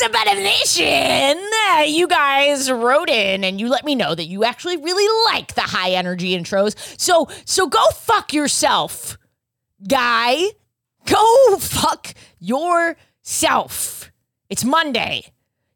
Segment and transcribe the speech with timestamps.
[0.00, 1.44] Up, Nation?
[1.70, 5.54] Uh, you guys wrote in and you let me know that you actually really like
[5.54, 6.76] the high energy intros.
[7.00, 9.18] So, so go fuck yourself,
[9.88, 10.36] guy.
[11.04, 14.12] Go fuck yourself.
[14.48, 15.32] It's Monday.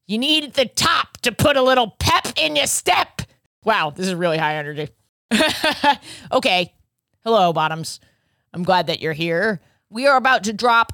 [0.07, 3.23] You need the top to put a little pep in your step.
[3.65, 4.89] Wow, this is really high energy.
[6.33, 6.73] okay.
[7.25, 7.99] Hello, bottoms.
[8.55, 9.61] I'm glad that you're here.
[9.91, 10.93] We are about to drop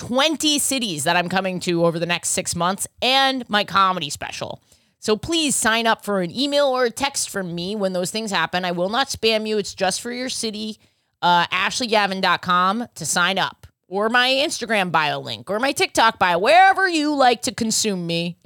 [0.00, 4.62] 20 cities that I'm coming to over the next six months and my comedy special.
[4.98, 8.30] So please sign up for an email or a text from me when those things
[8.30, 8.64] happen.
[8.64, 9.58] I will not spam you.
[9.58, 10.78] It's just for your city.
[11.20, 16.88] Uh, AshleyGavin.com to sign up, or my Instagram bio link, or my TikTok bio, wherever
[16.88, 18.38] you like to consume me.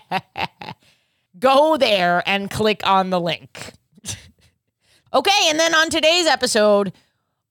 [1.40, 3.72] Go there and click on the link.
[5.12, 6.92] okay, and then on today's episode,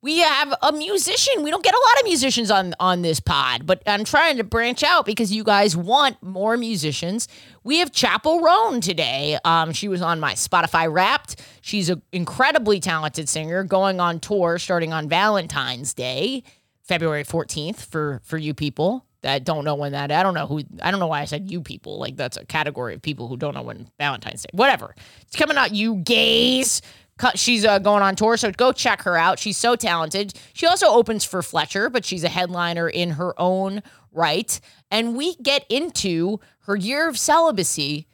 [0.06, 1.42] we have a musician.
[1.42, 4.44] We don't get a lot of musicians on on this pod, but I'm trying to
[4.44, 7.28] branch out because you guys want more musicians.
[7.64, 9.40] We have Chappell Roan today.
[9.44, 11.42] Um, she was on my Spotify Wrapped.
[11.62, 16.44] She's an incredibly talented singer, going on tour starting on Valentine's Day,
[16.84, 17.78] February 14th.
[17.78, 20.62] For for you people that don't know when that, I don't know who.
[20.84, 21.98] I don't know why I said you people.
[21.98, 24.50] Like that's a category of people who don't know when Valentine's Day.
[24.52, 24.94] Whatever.
[25.24, 26.84] It's coming out, you gays
[27.36, 29.40] she's uh, going on tour, so go check her out.
[29.40, 30.34] She's so talented.
[30.54, 34.60] She also opens for Fletcher, but she's a headliner in her own right.
[34.92, 38.08] And we get into her year of celibacy,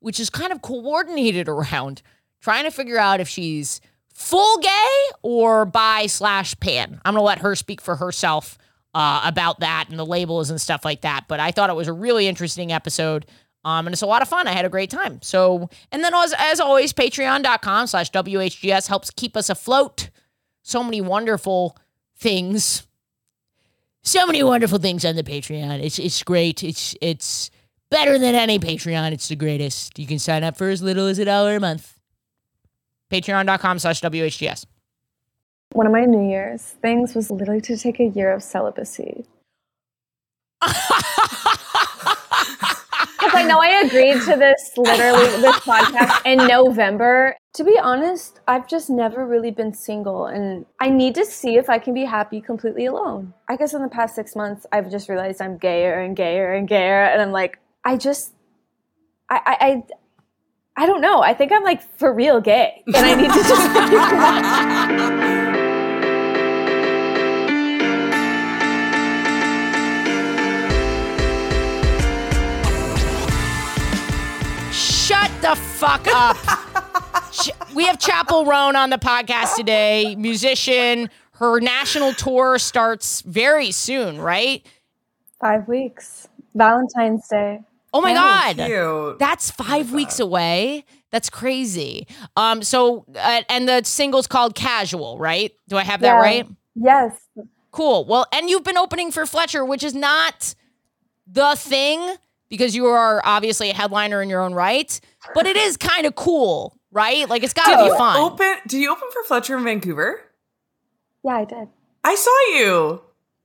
[0.00, 2.02] which is kind of coordinated around
[2.40, 3.80] trying to figure out if she's
[4.14, 7.00] full gay or bi slash pan.
[7.04, 8.58] I'm gonna let her speak for herself
[8.94, 11.26] uh, about that and the labels and stuff like that.
[11.28, 13.26] But I thought it was a really interesting episode.
[13.64, 14.46] Um, and it's a lot of fun.
[14.46, 15.20] I had a great time.
[15.20, 20.10] So, and then as, as always, patreon.com slash WHGS helps keep us afloat.
[20.62, 21.76] So many wonderful
[22.16, 22.86] things.
[24.02, 25.82] So many wonderful things on the Patreon.
[25.82, 26.62] It's it's great.
[26.62, 27.50] It's it's
[27.90, 29.12] better than any Patreon.
[29.12, 29.98] It's the greatest.
[29.98, 31.98] You can sign up for as little as a dollar a month.
[33.10, 34.66] Patreon.com slash WHGS.
[35.72, 39.26] One of my New Year's things was literally to take a year of celibacy.
[43.38, 47.36] I know I agreed to this literally this podcast in November.
[47.54, 51.70] To be honest, I've just never really been single and I need to see if
[51.70, 53.34] I can be happy completely alone.
[53.48, 56.66] I guess in the past six months I've just realized I'm gayer and gayer and
[56.66, 58.32] gayer and I'm like, I just
[59.30, 59.82] I I, I
[60.82, 61.22] I don't know.
[61.22, 62.82] I think I'm like for real gay.
[62.88, 63.42] And I need to
[65.28, 65.34] just
[75.48, 76.36] the fuck up.
[77.74, 81.08] we have Chappell Roan on the podcast today, musician.
[81.32, 84.66] Her national tour starts very soon, right?
[85.40, 86.28] Five weeks.
[86.54, 87.60] Valentine's Day.
[87.94, 88.56] Oh my God.
[88.56, 89.18] Cute.
[89.18, 90.24] That's five weeks that.
[90.24, 90.84] away.
[91.10, 92.06] That's crazy.
[92.36, 95.52] Um, so, uh, and the single's called Casual, right?
[95.68, 96.20] Do I have that yeah.
[96.20, 96.46] right?
[96.74, 97.18] Yes.
[97.70, 98.04] Cool.
[98.04, 100.54] Well, and you've been opening for Fletcher, which is not
[101.26, 102.16] the thing
[102.48, 105.00] because you are obviously a headliner in your own right,
[105.34, 107.28] but it is kind of cool, right?
[107.28, 108.16] Like it's got to be fun.
[108.16, 108.56] Open?
[108.66, 110.20] Do you open for Fletcher in Vancouver?
[111.24, 111.68] Yeah, I did.
[112.04, 113.00] I saw you.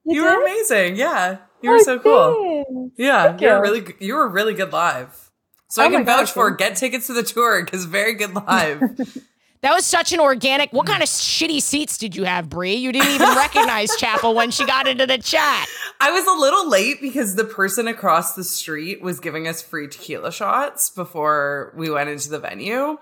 [0.06, 0.96] You, you were amazing.
[0.96, 2.66] Yeah, you oh, were oh, so cool.
[2.66, 2.94] Thanks.
[2.98, 5.32] Yeah, Thank you were really you were really good live.
[5.70, 8.36] So oh I can vouch gosh, for get tickets to the tour because very good
[8.36, 8.82] live.
[9.64, 10.74] That was such an organic.
[10.74, 12.74] What kind of shitty seats did you have, Brie?
[12.76, 15.70] You didn't even recognize Chappell when she got into the chat.
[16.02, 19.88] I was a little late because the person across the street was giving us free
[19.88, 22.98] tequila shots before we went into the venue.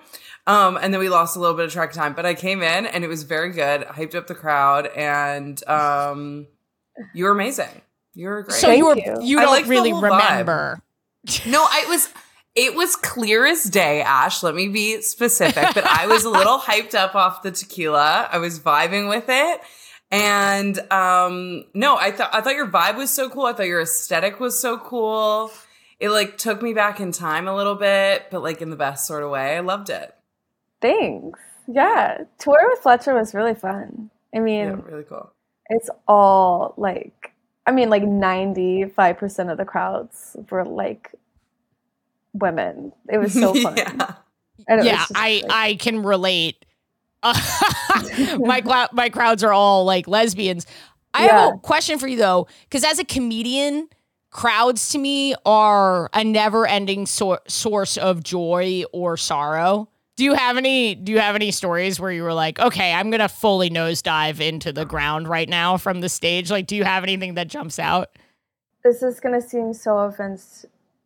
[0.46, 2.62] Um, and then we lost a little bit of track of time, but I came
[2.62, 3.82] in and it was very good.
[3.82, 6.46] hyped up the crowd, and um,
[7.16, 7.82] you were amazing.
[8.14, 8.60] You were great.
[8.60, 10.80] So you were you, you don't really remember.
[11.48, 12.08] no, I was
[12.56, 14.44] it was clear as day, Ash.
[14.44, 18.28] Let me be specific, but I was a little hyped up off the tequila.
[18.32, 19.62] I was vibing with it.
[20.14, 23.46] And um no, I thought I thought your vibe was so cool.
[23.46, 25.52] I thought your aesthetic was so cool.
[26.00, 29.08] It like took me back in time a little bit, but like in the best
[29.08, 29.56] sort of way.
[29.56, 30.14] I loved it.
[30.82, 31.40] Thanks.
[31.68, 32.24] Yeah.
[32.40, 34.10] Tour with Fletcher was really fun.
[34.36, 35.32] I mean, yeah, really cool.
[35.70, 37.32] It's all like
[37.66, 41.16] I mean, like 95% of the crowds were like
[42.34, 42.92] women.
[43.10, 43.78] It was so fun.
[43.78, 44.16] yeah,
[44.68, 46.66] yeah I like, I can relate.
[47.24, 50.66] my my crowds are all like lesbians.
[51.14, 51.46] I yeah.
[51.46, 53.90] have a question for you though, because as a comedian,
[54.30, 59.90] crowds to me are a never-ending so- source of joy or sorrow.
[60.16, 60.96] Do you have any?
[60.96, 64.72] Do you have any stories where you were like, okay, I'm gonna fully nosedive into
[64.72, 66.50] the ground right now from the stage?
[66.52, 68.10] Like, do you have anything that jumps out?
[68.84, 70.66] this is gonna seem so offense,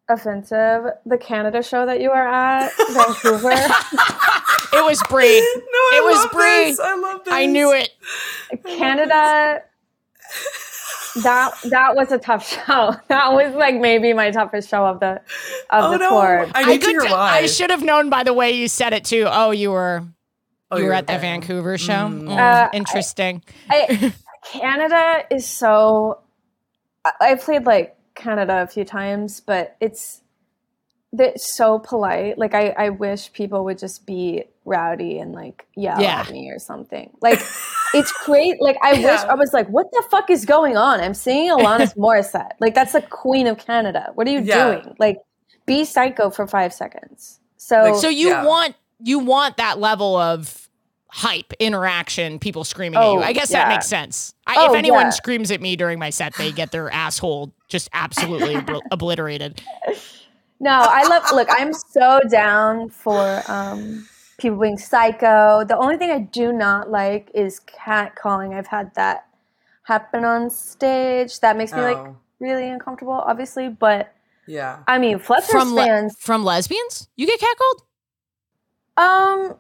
[0.10, 0.86] offensive.
[1.06, 3.52] The Canada show that you were at, Vancouver.
[4.74, 5.40] It was Brie.
[5.56, 6.64] No, I It was love Brie.
[6.72, 6.80] this.
[6.82, 7.34] I love this.
[7.34, 7.92] I knew it.
[8.66, 9.64] Canada.
[11.24, 12.94] That that was a tough show.
[13.08, 15.22] That was like maybe my toughest show of the
[15.70, 16.10] of Oh the no!
[16.10, 16.48] tour.
[16.54, 17.14] I need to could hear.
[17.16, 19.26] I should have known by the way you said it too.
[19.30, 20.04] Oh, you were
[20.72, 21.18] Oh, you were you're at the.
[21.20, 21.94] Vancouver show.
[21.94, 22.24] Mm.
[22.24, 23.44] Mm, Uh, interesting.
[23.70, 24.14] I,
[24.52, 26.20] Canada is so.
[27.22, 30.22] I- played like Canada a few times, but it's
[31.14, 32.38] they're so polite.
[32.38, 36.22] Like I, I wish people would just be rowdy and like yell Yeah.
[36.22, 37.12] at me or something.
[37.22, 37.40] Like
[37.94, 38.62] it's great.
[38.62, 41.00] Like I wish I was like, what the fuck is going on?
[41.00, 42.52] I'm seeing Alanis Morissette.
[42.60, 44.12] Like that's the Queen of Canada.
[44.16, 44.66] What are you Yeah.
[44.82, 44.96] doing?
[45.00, 45.18] Like
[45.66, 47.40] be psycho for five seconds.
[47.58, 48.44] So, Like, So you Yeah.
[48.46, 50.65] want you want that level of
[51.18, 53.20] hype interaction, people screaming at you.
[53.20, 54.34] Oh, I guess that makes sense.
[54.46, 55.10] I, Oh, if anyone yeah.
[55.12, 59.62] screams at me during my set, they get their asshole just absolutely obl- obliterated.
[60.60, 61.24] No, I love.
[61.34, 64.06] Look, I'm so down for um,
[64.40, 65.64] people being psycho.
[65.64, 68.54] The only thing I do not like is cat calling.
[68.54, 69.26] I've had that
[69.84, 71.40] happen on stage.
[71.40, 73.70] That makes me like Oh, really uncomfortable, obviously.
[73.70, 74.14] But
[74.48, 74.80] yeah.
[74.86, 76.16] I mean, Fletcher's From le- fans.
[76.20, 77.82] from lesbians, you get catcalled.
[78.98, 79.56] Um,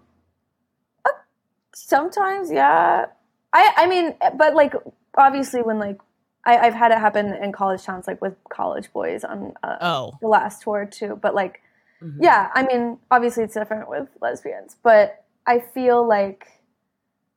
[1.89, 3.05] sometimes, yeah.
[3.53, 4.73] I I mean, but like
[5.17, 5.99] obviously when like
[6.45, 10.17] I, I've had it happen in college towns, like with college boys on uh, Oh,
[10.21, 11.17] the last tour too.
[11.21, 11.61] But like.
[12.03, 12.17] Mhm.
[12.19, 16.45] Yeah, I mean, obviously it's different with lesbians, but I feel like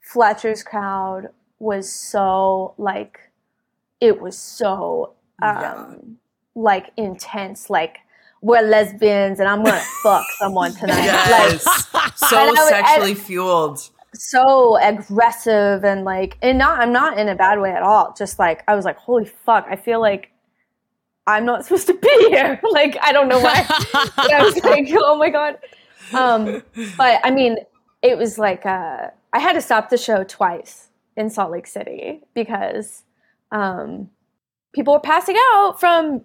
[0.00, 1.28] Fletcher's crowd
[1.60, 3.20] was so like
[4.00, 5.94] it was so um Yeah.
[6.56, 7.98] like intense like
[8.42, 11.04] we're lesbians and I'm gonna fuck someone tonight.
[11.04, 11.64] Yes.
[11.94, 13.78] Like so And would- sexually fueled.
[14.14, 18.14] So aggressive and like and not I'm not in a bad way at all.
[18.16, 20.30] Just like I was like, holy fuck, I feel like
[21.26, 22.60] I'm not supposed to be here.
[22.70, 23.64] like I don't know why.
[23.68, 25.58] I was like, oh my god.
[26.14, 26.62] Um,
[26.96, 27.58] but I mean,
[28.02, 32.22] it was like uh, I had to stop the show twice in Salt Lake City
[32.34, 33.02] because
[33.50, 34.10] um,
[34.72, 36.22] people were passing out from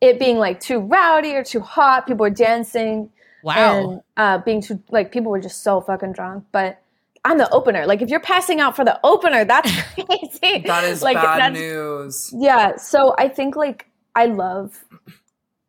[0.00, 2.06] it being like too rowdy or too hot.
[2.06, 3.10] People were dancing
[3.44, 3.54] wow.
[3.54, 6.44] and uh, being too like people were just so fucking drunk.
[6.50, 6.81] But
[7.24, 7.86] I'm the opener.
[7.86, 10.64] Like if you're passing out for the opener, that's crazy.
[10.66, 12.34] That is like bad that's news.
[12.36, 14.84] yeah, so I think like I love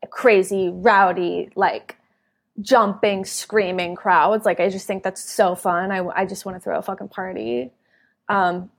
[0.10, 1.98] crazy, rowdy, like
[2.62, 4.46] jumping, screaming crowds.
[4.46, 5.92] Like I just think that's so fun.
[5.92, 7.72] I, I just want to throw a fucking party.
[8.30, 8.72] Um,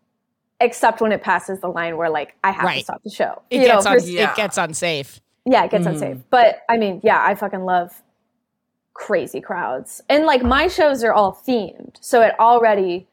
[0.61, 3.43] except when it passes the line where like I have to stop the show.
[3.51, 4.31] it You know, gets for- Yeah.
[4.31, 5.21] it gets unsafe.
[5.45, 5.91] yeah, it gets Mhm.
[5.93, 6.19] unsafe.
[6.31, 7.93] But I mean, yeah, I fucking love
[8.95, 10.01] crazy crowds.
[10.09, 11.97] And like my shows are all themed.
[12.01, 13.07] So it already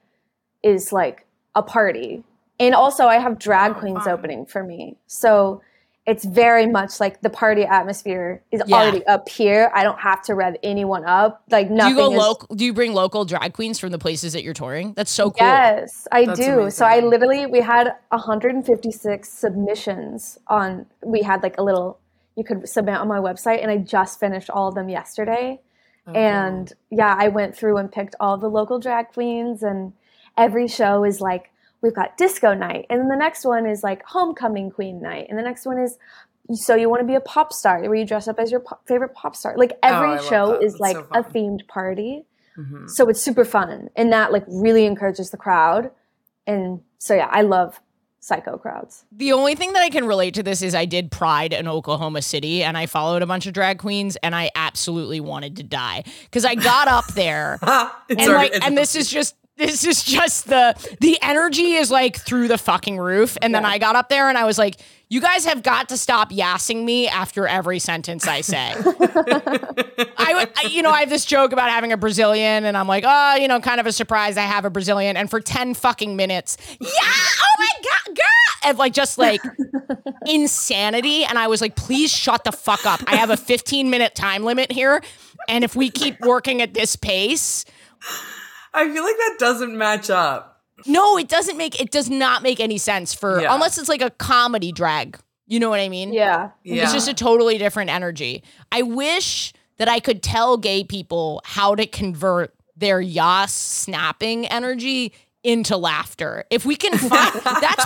[0.63, 1.25] is like
[1.56, 2.24] a party.
[2.60, 4.13] And also I have drag Oh, queens fun.
[4.13, 4.95] opening for me.
[5.07, 5.62] So
[6.07, 8.75] it's very much like the party atmosphere is Yeah.
[8.75, 9.72] already up here.
[9.74, 11.44] I don't have to rev anyone up.
[11.50, 12.56] Like Do you go is local?
[12.56, 14.94] Do you bring local drag queens from the places that you're touring?
[14.94, 15.45] That's so cool.
[15.48, 16.69] Yes, I That's do.
[16.69, 22.00] So I literally we had 156 submissions on we had like a little
[22.36, 25.60] you could submit on my website and I just finished all of them yesterday.
[26.07, 29.94] Oh, And yeah, I went through and picked all the local drag queens and
[30.38, 31.51] every show is like
[31.81, 35.38] we've got disco night and then the next one is like homecoming queen night and
[35.38, 35.98] the next one is
[36.53, 38.86] so you want to be a pop star where you dress up as your pop,
[38.88, 39.56] favorite pop star.
[39.57, 40.63] Like Oh, every love show that.
[40.63, 42.25] is That's like so a themed party
[42.58, 42.89] Mhm.
[42.89, 45.89] so it's super fun and that like really encourages the crowd
[46.46, 47.79] and so yeah i love
[48.22, 49.04] psycho crowds.
[49.12, 52.22] The only thing that I can relate to this is I did Pride in Oklahoma
[52.22, 56.04] City and I followed a bunch of drag queens and I absolutely wanted to die.
[56.25, 60.48] Because I got up there and already- like and this is just this is just
[60.48, 64.27] the the energy is like through the fucking roof and then I got up there
[64.30, 64.77] and I was like
[65.10, 68.72] you guys have got to stop yassing me after every sentence I say.
[68.75, 72.88] I would, I- you know, I have this joke about having a Brazilian, and I'm
[72.88, 74.38] like, oh, you know, kind of a surprise.
[74.38, 78.77] I have a Brazilian, and for ten fucking minutes, yeah, oh my god, girl, and
[78.77, 79.41] like just like
[80.25, 81.25] insanity.
[81.25, 83.01] And I was like, please shut the fuck up.
[83.08, 85.01] I have a 15 minute time limit here,
[85.50, 87.65] and if we keep working at this pace,
[88.74, 90.62] I feel like that doesn't match up.
[90.86, 93.54] no, it doesn't make it does not make any sense for Yeah.
[93.54, 95.20] unless it's like a comedy drag.
[95.48, 96.13] You know what I mean?
[96.13, 96.84] yeah Yeah.
[96.84, 98.44] It's just a totally different energy.
[98.72, 105.13] I wish that I could tell gay people how to convert their yas snapping energy
[105.44, 106.46] into laughter.
[106.50, 107.86] If we can find that's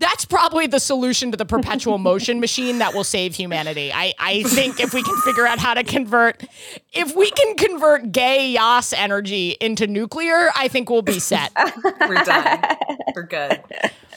[0.00, 3.92] That's probably the solution to the perpetual motion machine that will save humanity.
[3.92, 6.44] I, I think if we can figure out how to convert,
[6.92, 11.52] if we can convert gay Yas energy into nuclear, I think we'll be set.
[11.84, 12.60] We're done.
[13.14, 13.60] We're good.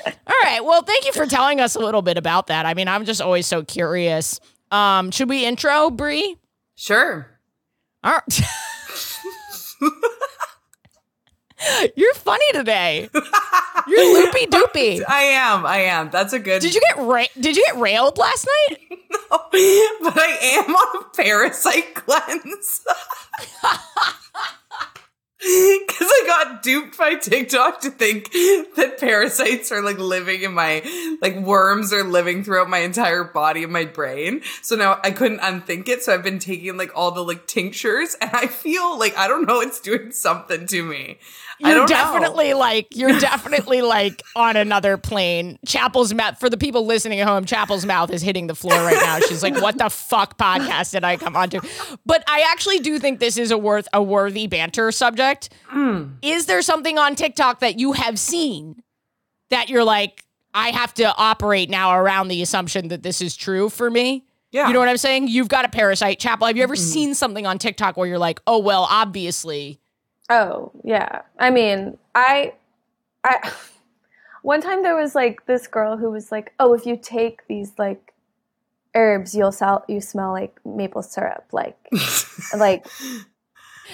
[0.06, 0.64] All right.
[0.64, 2.66] Well, thank you for telling us a little bit about that.
[2.66, 4.40] I mean, I'm just always so curious.
[4.70, 6.38] Um, should we intro Bree?
[6.76, 7.28] Sure.
[8.04, 8.42] All right.
[11.96, 13.10] You're funny today.
[13.88, 15.02] You're loopy doopy.
[15.08, 15.66] I am.
[15.66, 16.10] I am.
[16.10, 16.62] That's a good.
[16.62, 18.78] Did you get ra- Did you get railed last night?
[19.30, 22.82] No, but I am on a parasite cleanse.
[25.40, 28.32] Because I got duped by TikTok to think
[28.76, 30.84] that parasites are like living in my,
[31.22, 34.42] like worms are living throughout my entire body and my brain.
[34.62, 36.04] So now I couldn't unthink it.
[36.04, 39.48] So I've been taking like all the like tinctures and I feel like, I don't
[39.48, 41.18] know, it's doing something to me.
[41.62, 41.96] You're don't know.
[41.96, 45.60] definitely like you're definitely like on another plane.
[45.66, 47.46] Chappell's mouth for the people listening at home.
[47.46, 49.20] Chappell's mouth is hitting the floor right now.
[49.20, 51.60] She's like, "What the fuck podcast did I come onto?"
[52.06, 55.50] But I actually do think this is a worth a worthy banter subject.
[55.72, 56.16] Mm.
[56.22, 58.82] Is there something on TikTok that you have seen
[59.50, 63.70] that you're like, I have to operate now around the assumption that this is true
[63.70, 64.26] for me?
[64.52, 64.68] Yeah.
[64.68, 65.28] You know what I'm saying?
[65.28, 66.20] You've got a parasite.
[66.20, 69.81] Chappell, have you ever seen something on TikTok where you're like, oh well, obviously.
[70.30, 71.22] Oh, yeah.
[71.40, 72.54] I mean, I
[73.24, 73.52] I
[74.42, 77.74] one time there was like this girl who was like, "Oh, if you take these
[77.78, 78.14] like
[78.96, 81.78] herbs, you'll sell you smell like maple syrup." Like
[82.58, 82.86] like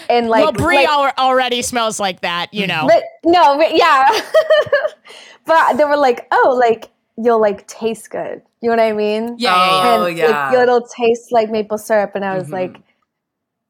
[0.10, 2.88] and like well, Brie like, already smells like that, you know.
[2.88, 4.08] but no, but yeah.
[5.46, 9.36] but they were like, "Oh, like you'll like taste good." You know what I mean?
[9.38, 9.98] Yeah, yeah, yeah.
[10.00, 10.50] Oh, and yeah.
[10.52, 12.54] like, it'll taste like maple syrup and I was Mhm.
[12.54, 12.78] like,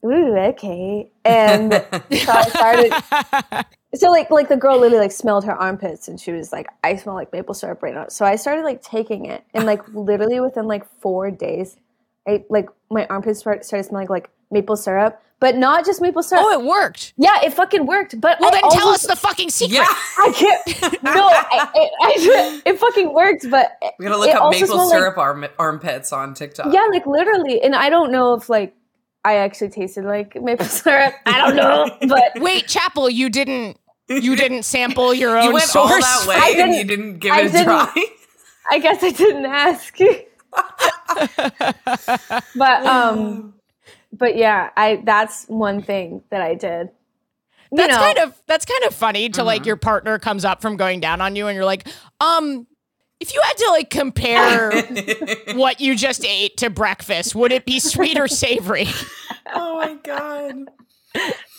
[0.06, 5.54] "Ooh, okay." And so I started so like like the girl literally like smelled her
[5.56, 8.08] armpits and she was like, I smell like maple syrup right now.
[8.10, 11.78] So I started like taking it and like literally within like four days,
[12.28, 16.46] I like my armpits started smelling like maple syrup, but not just maple syrup.
[16.48, 17.14] Oh, it worked.
[17.18, 18.20] yeah, it fucking worked.
[18.22, 19.76] But Well, I then tell us the fucking secret.
[19.78, 19.86] yeah.
[20.18, 21.04] I can't.
[21.04, 23.50] No, I, I, I, it fucking worked.
[23.50, 26.74] But We gotta look up maple smelled like- syrup arm- armpits on TikTok.
[26.74, 27.62] yeah, like literally.
[27.62, 28.74] And I don't know if like
[29.28, 31.14] I actually tasted like maple syrup.
[31.26, 33.78] I don't know, but Wait, Chappell, you didn't
[34.10, 35.92] you didn't sample your own You went source.
[35.92, 38.06] all that I way and didn't- you didn't give I it a try.
[38.70, 39.98] I guess I didn't ask.
[42.56, 43.54] but um
[44.14, 46.90] but yeah, I that's one thing that I did.
[47.72, 49.68] You That's know, kind of that's kind of funny to like Mhm.
[49.68, 51.88] your partner comes up from going down on you and you're like,
[52.22, 52.66] um,
[53.20, 54.72] if you had to like compare
[55.56, 58.88] what you just ate to breakfast, would it be sweet or savory?
[59.54, 60.54] oh my god.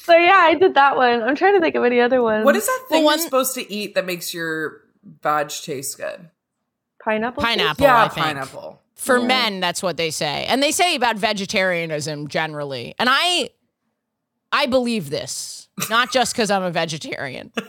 [0.04, 1.22] so yeah, I did that one.
[1.22, 2.44] I'm trying to think of any other ones.
[2.44, 4.82] What is that thing one- you're supposed to eat that makes your
[5.22, 6.30] vag taste good?
[7.02, 7.42] pineapple?
[7.42, 7.84] Pineapple.
[7.84, 8.26] yeah, I think.
[8.26, 8.80] pineapple.
[8.94, 9.26] For Yeah.
[9.26, 10.44] men, that's what they say.
[10.46, 12.94] And they say about vegetarianism generally.
[12.98, 13.50] And I
[14.50, 17.52] I believe this, not just because I'm a vegetarian.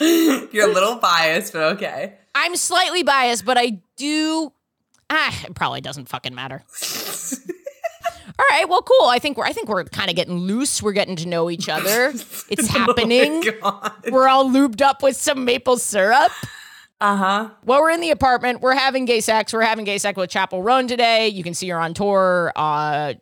[0.00, 2.14] you're a little biased, but okay.
[2.34, 4.52] I'm slightly biased, but I do
[5.10, 6.62] ah, it probably doesn't fucking matter.
[8.38, 9.08] All right, well, cool.
[9.08, 10.82] I think we're I think we're kind of getting loose.
[10.82, 12.12] We're getting to know each other.
[12.48, 13.42] It's happening.
[13.62, 16.30] Oh We're all lubed up with some maple syrup.
[17.00, 17.50] uh huh.
[17.64, 18.60] Well, we're in the apartment.
[18.60, 19.52] We're having gay sex.
[19.54, 21.28] We're having gay sex with Chappell Roan today.
[21.28, 22.52] You can see her on tour.
[22.54, 23.14] Uh,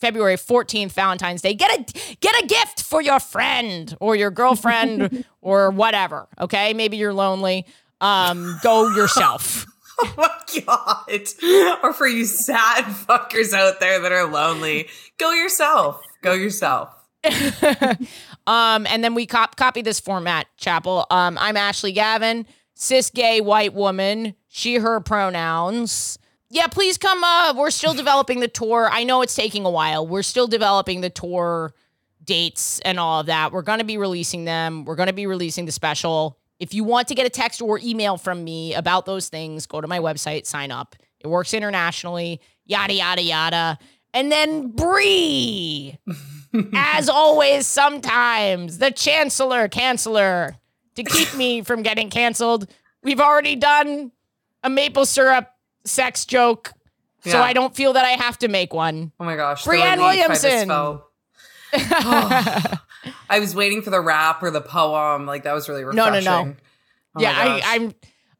[0.00, 1.54] February 14th, Valentine's Day.
[1.54, 6.28] Get a get a gift for your friend or your girlfriend or whatever.
[6.38, 7.64] Okay, maybe you're lonely.
[8.04, 9.66] Um, go yourself.
[10.02, 11.78] Oh my god.
[11.84, 16.02] Or for you sad fuckers out there that are lonely, go yourself.
[16.20, 16.88] Go yourself.
[18.46, 21.06] um, and then we cop- copy this format, Chappell.
[21.12, 22.44] Um, I'm Ashley Gavin,
[22.74, 26.18] cis gay white woman, she, her pronouns.
[26.50, 27.22] Yeah, please come.
[27.22, 28.88] Uh, we're still developing the tour.
[28.90, 30.04] I know it's taking a while.
[30.04, 31.72] We're still developing the tour
[32.24, 33.52] dates and all of that.
[33.52, 34.84] We're going to be releasing them.
[34.84, 36.38] We're going to be releasing the special.
[36.58, 39.80] If you want to get a text or email from me about those things, go
[39.80, 40.96] to my website, sign up.
[41.20, 43.78] It works internationally, yada, yada, yada.
[44.12, 45.98] And then Bree,
[46.72, 50.56] as always, sometimes the chancellor, canceller,
[50.94, 52.70] to keep me from getting canceled.
[53.02, 54.12] We've already done
[54.62, 55.50] a maple syrup
[55.84, 56.72] sex joke,
[57.26, 59.10] so I don't feel that I have to make one.
[59.18, 59.64] Oh my gosh.
[59.64, 60.68] Brianne Williamson.
[60.68, 61.04] felt.
[63.28, 65.26] I was waiting for the rap or the poem.
[65.26, 66.24] Like that was really no, refreshing.
[66.24, 66.56] no.
[67.16, 67.94] Oh yeah, I, I'm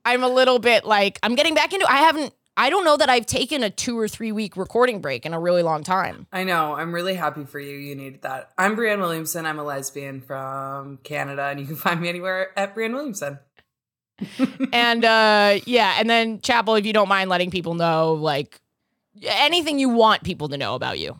[0.04, 3.08] I'm a little bit like I'm getting back into I haven't I don't know that
[3.08, 6.26] I've taken a two or three week recording break in a really long time.
[6.32, 6.74] I know.
[6.74, 7.76] I'm really happy for you.
[7.76, 8.50] You needed that.
[8.56, 9.44] I'm Brianne Williamson.
[9.44, 13.38] I'm a lesbian from Canada, and you can find me anywhere at Brianne Williamson.
[14.72, 18.60] and uh yeah, and then Chappell, if you don't mind letting people know, like
[19.22, 21.16] anything you want people to know about you.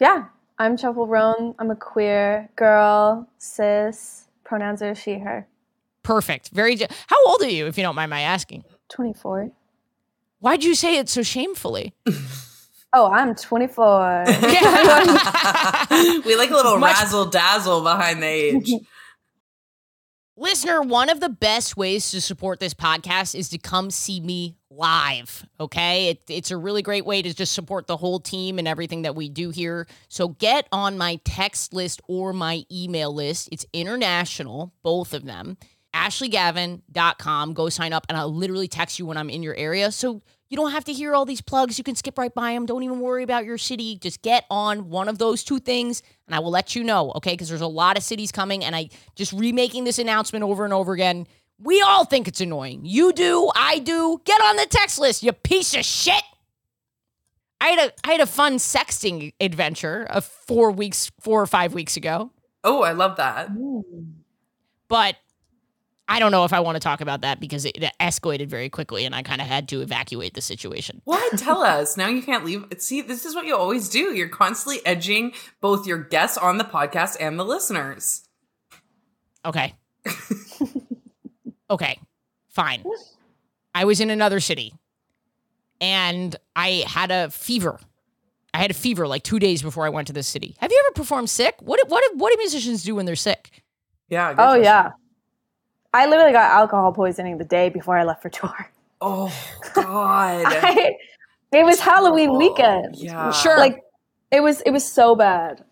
[0.00, 0.26] Yeah,
[0.58, 1.54] I'm Chappell Roan.
[1.58, 4.24] I'm a queer girl, cis.
[4.44, 5.46] Pronouns are she, her.
[6.02, 6.50] Perfect.
[6.50, 6.76] Very.
[6.76, 8.64] Ge- How old are you, if you don't mind my asking?
[8.88, 9.50] 24.
[10.38, 11.92] Why'd you say it so shamefully?
[12.92, 14.24] Oh, I'm 24.
[14.28, 14.34] we
[16.36, 18.70] like a little Much- razzle dazzle behind the age.
[20.38, 24.58] Listener, one of the best ways to support this podcast is to come see me
[24.68, 25.46] live.
[25.58, 26.08] Okay.
[26.08, 29.16] It, it's a really great way to just support the whole team and everything that
[29.16, 29.86] we do here.
[30.08, 33.48] So get on my text list or my email list.
[33.50, 35.56] It's international, both of them.
[35.94, 37.54] AshleyGavin.com.
[37.54, 39.90] Go sign up, and I'll literally text you when I'm in your area.
[39.90, 41.76] So you don't have to hear all these plugs.
[41.78, 42.66] You can skip right by them.
[42.66, 43.98] Don't even worry about your city.
[44.00, 47.32] Just get on one of those two things, and I will let you know, okay?
[47.32, 50.72] Because there's a lot of cities coming, and I just remaking this announcement over and
[50.72, 51.26] over again.
[51.58, 52.82] We all think it's annoying.
[52.84, 54.20] You do, I do.
[54.24, 56.22] Get on the text list, you piece of shit.
[57.60, 61.72] I had a I had a fun sexting adventure of four weeks, four or five
[61.72, 62.30] weeks ago,
[62.62, 63.48] Oh, I love that.
[64.88, 65.16] but
[66.08, 69.04] I don't know if I want to talk about that because it escalated very quickly,
[69.04, 71.02] and I kind of had to evacuate the situation.
[71.04, 71.96] Why tell us?
[71.96, 72.64] Now you can't leave.
[72.78, 74.14] See, this is what you always do.
[74.14, 78.22] You're constantly edging both your guests on the podcast and the listeners.
[79.44, 79.74] Okay.
[81.70, 81.98] okay.
[82.48, 82.84] Fine.
[83.74, 84.74] I was in another city
[85.80, 87.78] and I had a fever.
[88.54, 90.56] I had a fever like two days before I went to this city.
[90.58, 91.56] Have you ever performed sick?
[91.60, 93.62] What what what do musicians do when they're sick?
[94.08, 94.30] Yeah.
[94.30, 94.64] Oh, question.
[94.64, 94.90] yeah.
[95.96, 98.70] I literally got alcohol poisoning the day before I left for tour.
[99.00, 99.32] Oh
[99.74, 100.44] God.
[100.46, 100.96] I,
[101.52, 102.96] it was Halloween Oh, weekend.
[102.96, 103.30] yeah.
[103.32, 103.56] Sure.
[103.58, 103.82] Like,
[104.30, 105.64] it was it was so bad.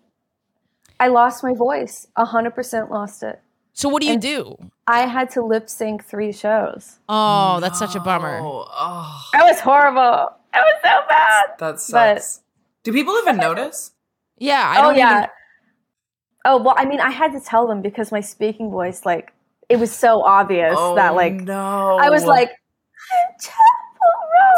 [1.01, 2.07] I lost my voice.
[2.17, 3.41] A hundred percent lost it.
[3.73, 4.57] So what do you And- do?
[4.87, 6.99] I had to lip sync three shows.
[7.09, 8.39] Oh, that's such a bummer.
[8.43, 10.29] Oh, oh, It was horrible.
[10.55, 11.45] It was so bad.
[11.59, 12.41] that sucks.
[12.85, 13.93] Do people even notice?
[14.39, 15.19] Yeah, I oh don't yeah.
[15.19, 15.31] even
[16.45, 19.33] Oh well, I mean, I had to tell them because my speaking voice, like,
[19.69, 21.99] it was so obvious oh that, like, no.
[22.01, 22.51] I was like,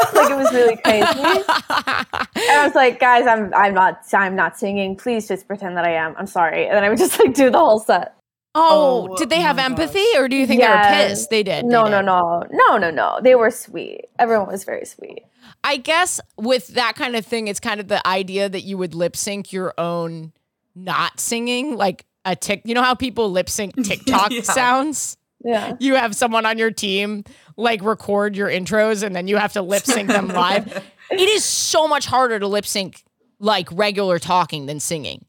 [0.09, 1.05] I'm like it was really crazy.
[1.05, 4.95] And I was like, guys, I'm I'm not I'm not singing.
[4.95, 6.15] Please just pretend that I am.
[6.17, 6.65] I'm sorry.
[6.65, 8.13] And then I would just like do the whole set.
[8.55, 9.65] Oh, Oh, did they my have gosh.
[9.65, 11.29] empathy or do you think they were pissed?
[11.29, 11.65] They did.
[11.65, 12.05] No, they no, did.
[12.05, 13.19] no, no, no, no.
[13.21, 14.05] They were sweet.
[14.17, 15.23] Everyone was very sweet.
[15.63, 18.95] I guess with that kind of thing, it's kind of the idea that you would
[18.95, 20.33] lip sync your own
[20.75, 22.61] not singing, like a tick.
[22.65, 24.41] You know how people lip sync TikTok Yeah.
[24.41, 25.17] sounds?
[25.43, 25.75] Yeah.
[25.79, 27.23] You have someone on your team
[27.55, 30.83] like record your intros and then you have to lip sync them live.
[31.11, 33.03] It is so much harder to lip sync
[33.39, 35.25] like regular talking than singing.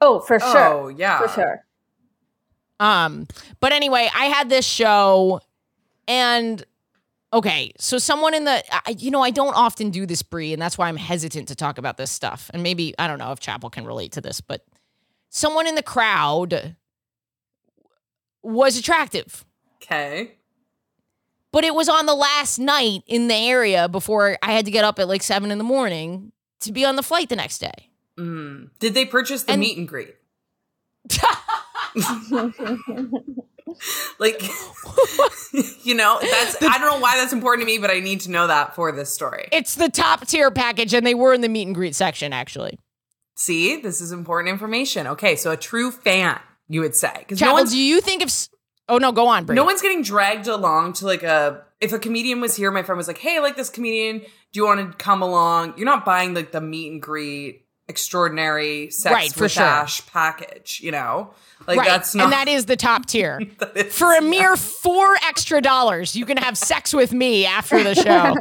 [0.00, 0.58] Oh, for sure.
[0.68, 1.20] Oh yeah.
[1.20, 1.64] For sure.
[2.80, 3.26] Um,
[3.60, 5.40] but anyway, I had this show
[6.08, 6.64] and
[7.32, 10.60] okay, so someone in the I, you know, I don't often do this Brie, and
[10.60, 12.50] that's why I'm hesitant to talk about this stuff.
[12.52, 14.64] And maybe I don't know if Chappell can relate to this, but
[15.34, 16.76] someone in the crowd
[18.42, 19.44] was attractive.
[19.82, 20.32] Okay.
[21.50, 24.84] But it was on the last night in the area before I had to get
[24.84, 27.90] up at like seven in the morning to be on the flight the next day.
[28.18, 28.70] Mm.
[28.78, 30.14] Did they purchase the And- meet and greet?
[34.18, 34.42] Like,
[35.82, 38.30] you know, that's I don't know why that's important to me, but I need to
[38.30, 39.48] know that for this story.
[39.50, 42.78] It's the top tier package, and they were in the meet and greet section actually.
[43.42, 45.08] See, this is important information.
[45.08, 48.48] Okay, so a true fan, you would say, because no one's do you think if?
[48.88, 49.56] Oh no, go on, Brie.
[49.56, 51.64] no one's getting dragged along to like a.
[51.80, 54.20] If a comedian was here, my friend was like, "Hey, I like this comedian.
[54.20, 58.90] Do you want to come along?" You're not buying like the meet and greet extraordinary
[58.90, 59.86] sex Right, for sure.
[60.12, 61.34] Package, you know,
[61.66, 63.40] like right, that's not and that is the top tier.
[63.74, 67.96] is- For a mere four extra dollars, you can have sex with me after the
[67.96, 68.36] show.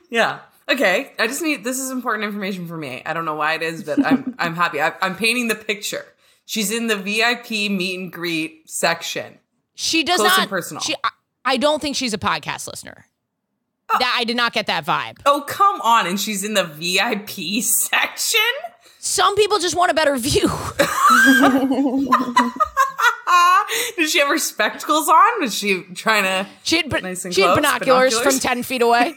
[0.10, 0.38] yeah.
[0.68, 1.12] Okay.
[1.18, 3.02] I just need this is important information for me.
[3.06, 4.80] I don't know why it is, but I'm I'm happy.
[4.80, 6.04] I, I'm painting the picture.
[6.44, 9.38] She's in the VIP meet and greet section.
[9.74, 10.48] She does Close not.
[10.48, 10.80] personal.
[10.80, 11.10] She, I,
[11.44, 13.06] I don't think she's a podcast listener.
[13.90, 13.96] Oh.
[14.00, 15.18] That I did not get that vibe.
[15.26, 16.06] Oh come on!
[16.06, 18.40] And she's in the VIP section.
[18.98, 20.48] Some people just want a better view.
[23.96, 25.40] Did she have her spectacles on?
[25.40, 26.46] Was she trying to?
[26.64, 28.34] She had, Nice and she had binoculars, binoculars.
[28.40, 29.14] from 10 feet away.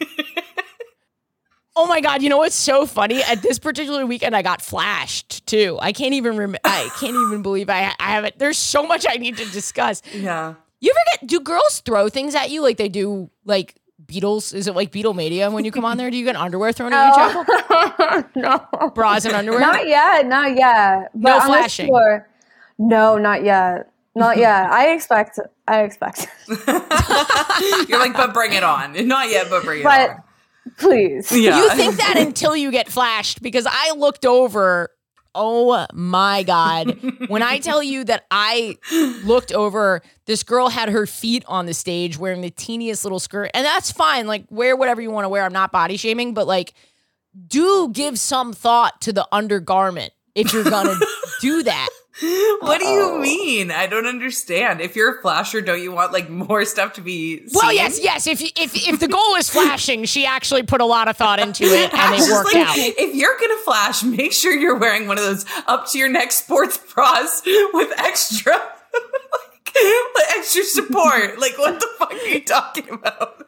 [1.81, 2.21] Oh my God.
[2.21, 3.23] You know what's so funny?
[3.23, 5.77] At this particular weekend, I got flashed too.
[5.81, 8.37] I can't even rem- I can't even believe I, I have it.
[8.37, 10.01] There's so much I need to discuss.
[10.13, 10.55] Yeah.
[10.81, 14.53] You ever get, do girls throw things at you like they do like Beatles?
[14.53, 16.11] Is it like Beatlemania when you come on there?
[16.11, 17.45] Do you get underwear thrown at you, Chappell?
[17.69, 18.23] Oh,
[18.81, 18.89] no.
[18.89, 19.61] Bras and underwear?
[19.61, 20.25] Not yet.
[20.27, 21.11] Not yet.
[21.15, 21.87] But No flashing.
[21.87, 22.27] tour-
[22.77, 23.89] no, not yet.
[24.15, 24.69] Not yet.
[24.69, 25.39] I expect.
[25.65, 26.27] I expect.
[27.87, 29.07] You're like, but bring it on.
[29.07, 30.23] Not yet, but bring it But on.
[30.77, 31.31] Please.
[31.31, 31.57] Yeah.
[31.57, 34.89] You think that until you get flashed because I looked over.
[35.35, 36.97] Oh my God.
[37.27, 38.77] when I tell you that I
[39.23, 43.51] looked over, this girl had her feet on the stage wearing the teeniest little skirt.
[43.53, 44.25] And that's fine.
[44.25, 45.43] Like, wear whatever you want to wear.
[45.45, 46.73] I'm not body shaming, but like,
[47.47, 51.07] do give some thought to the undergarment if you're going to
[51.41, 51.89] do that.
[52.59, 53.71] What do you mean?
[53.71, 54.81] I don't understand.
[54.81, 57.49] If you're a flasher, don't you want like more stuff to be seen?
[57.53, 58.27] Well, yes, yes.
[58.27, 61.63] If if if the goal is flashing, she actually put a lot of thought into
[61.63, 62.75] it, and it worked like, out.
[62.77, 66.31] If you're gonna flash, make sure you're wearing one of those up to your neck
[66.31, 67.41] sports bras
[67.73, 71.39] with extra, like, extra support.
[71.39, 73.47] like, what the fuck are you talking about?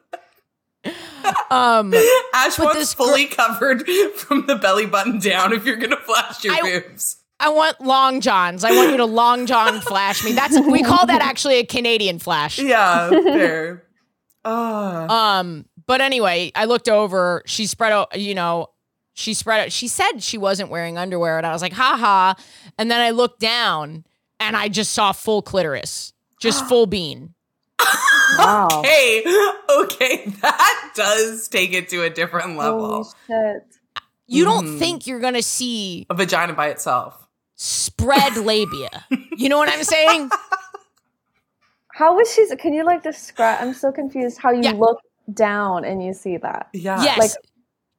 [1.51, 1.93] Um,
[2.33, 5.53] Ash wants this gr- fully covered from the belly button down.
[5.53, 8.63] If you're gonna flash your I- boobs, I want long johns.
[8.63, 10.33] I want you to long john flash me.
[10.33, 12.59] That's we call that actually a Canadian flash.
[12.59, 13.83] yeah, fair.
[14.45, 15.39] Ah.
[15.39, 17.43] Um, but anyway, I looked over.
[17.45, 18.17] She spread out.
[18.19, 18.67] You know,
[19.13, 19.71] she spread out.
[19.71, 22.35] She said she wasn't wearing underwear, and I was like, ha ha.
[22.77, 24.05] And then I looked down,
[24.39, 27.33] and I just saw full clitoris, just full bean.
[28.37, 28.81] Wow.
[28.85, 29.23] Hey,
[29.79, 33.03] okay, that does take it to a different level.
[33.03, 33.63] Holy shit.
[34.27, 34.79] You don't Mhm.
[34.79, 37.20] think you're gonna see A vagina by itself.
[37.63, 39.05] Spread labia.
[39.37, 40.29] You know what I'm saying?
[41.93, 42.47] How was she?
[42.55, 43.59] Can you like describe?
[43.61, 44.39] I'm so confused.
[44.39, 44.71] How you Yeah.
[44.71, 44.99] look
[45.33, 46.69] down and you see that?
[46.73, 47.01] Yeah.
[47.03, 47.19] Yes.
[47.19, 47.31] like-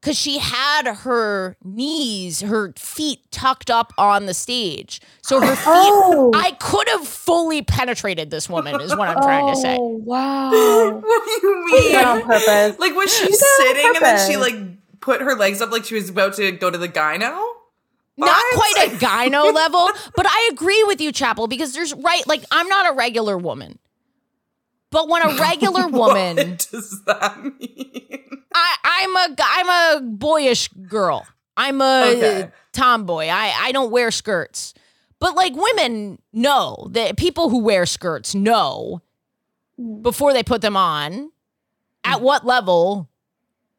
[0.01, 5.01] because she had her knees, her feet tucked up on the stage.
[5.23, 6.33] So her feet, Oh.
[6.35, 9.77] I could have fully penetrated this woman, is what I'm trying to say.
[9.81, 10.51] Oh, wow.
[11.01, 11.95] What do you mean?
[11.95, 12.81] it on purpose.
[12.81, 14.57] Like was she She did it on sitting and then she like
[14.99, 17.41] put her legs up like she was about to go to the gyno?
[18.17, 22.45] Not quite a gyno level, but I agree with you, Chappell, because there's right, like,
[22.53, 23.79] I'm not a regular woman.
[24.91, 28.21] But when a regular woman, What does that mean?
[28.55, 31.27] I, I'm a I'm a boyish girl.
[31.57, 32.51] I'm a Okay.
[32.73, 33.29] tomboy.
[33.29, 34.75] I, I don't wear skirts.
[35.19, 39.01] But like women know that people who wear skirts know
[39.81, 40.03] Mm.
[40.03, 41.33] before they put them on
[42.05, 43.09] at what level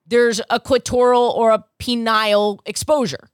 [0.08, 3.30] there's a clitoral or a penile exposure.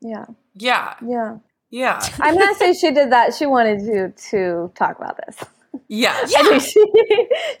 [0.00, 0.26] Yeah.
[0.54, 0.94] Yeah.
[1.04, 1.38] Yeah.
[1.70, 2.00] Yeah.
[2.20, 3.34] I'm not saying she did that.
[3.34, 5.36] She wanted you to talk about this.
[5.88, 6.16] Yeah.
[6.28, 6.38] Yeah.
[6.40, 6.86] I think she,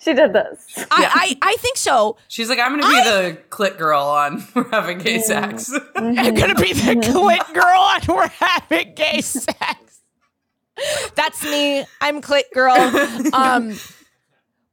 [0.00, 0.64] she did this.
[0.76, 0.84] Yeah.
[0.90, 2.16] I, I I think so.
[2.28, 5.70] She's like, I'm gonna be the clit girl on We're having gay sex.
[5.94, 10.00] I'm gonna be the clit girl on we're having gay sex.
[11.14, 11.84] That's me.
[12.00, 12.74] I'm clit girl.
[12.76, 13.76] Um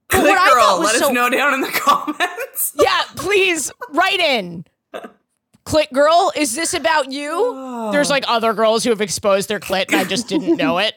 [0.08, 2.74] but clit what I thought girl, let so- us know down in the comments.
[2.80, 4.66] yeah, please write in.
[5.66, 7.90] Clit girl, is this about you?
[7.92, 10.94] There's like other girls who have exposed their clit and I just didn't know it.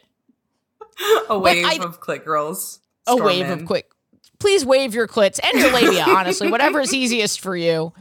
[1.29, 2.81] a wave I- of clit girls.
[3.07, 3.61] A wave in.
[3.61, 3.91] of quick.
[4.39, 7.93] Please wave your clits and your labia, honestly, whatever is easiest for you.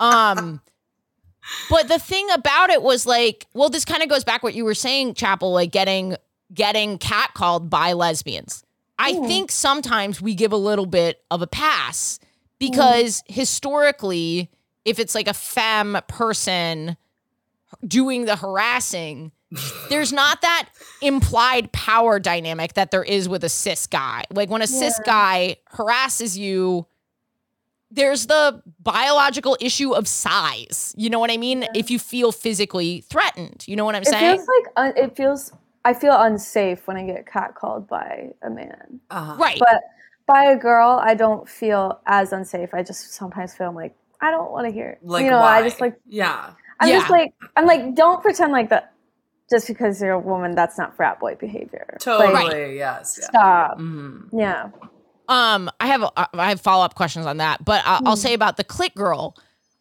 [0.00, 0.60] Um
[1.68, 4.64] but the thing about it was like, well, this kind of goes back what you
[4.64, 6.16] were saying, Chappell, like getting
[6.54, 8.62] getting catcalled by lesbians.
[8.98, 9.26] I Mm.
[9.26, 12.20] think sometimes we give a little bit of a pass
[12.60, 14.48] because historically,
[14.84, 16.96] if it's like a femme person
[17.86, 19.32] doing the harassing,
[19.88, 20.68] there's not that
[21.00, 24.24] implied power dynamic that there is with a cis guy.
[24.30, 26.86] Like when a cis guy harasses you,
[27.90, 30.92] there's the biological issue of size.
[30.96, 31.64] You know what I mean?
[31.74, 34.24] If you feel physically threatened, you know what I'm It saying?
[34.24, 35.52] It feels like un- it feels.
[35.86, 39.36] I feel unsafe when I get catcalled by a man, Uh-huh.
[39.38, 39.58] right.
[39.60, 39.82] but
[40.26, 42.72] by a girl, I don't feel as unsafe.
[42.72, 43.94] I just sometimes feel like
[44.24, 44.90] I don't want to hear.
[44.90, 44.98] It.
[45.02, 45.58] Like you know, why?
[45.58, 45.96] I just like.
[46.06, 46.50] yeah.
[46.80, 46.98] I'm Yeah.
[46.98, 48.92] just like I'm like don't pretend like that.
[49.50, 51.96] Just because you're a woman, that's not frat boy behavior.
[52.00, 52.32] Totally.
[52.32, 53.18] Like, Yes.
[53.20, 53.26] Yeah.
[53.28, 53.78] Stop.
[53.78, 54.28] Mhm.
[54.32, 54.68] Yeah.
[55.28, 58.08] Um, I have I have follow up questions on that, but I'll, Hmm.
[58.08, 59.36] I'll say about the clit girl.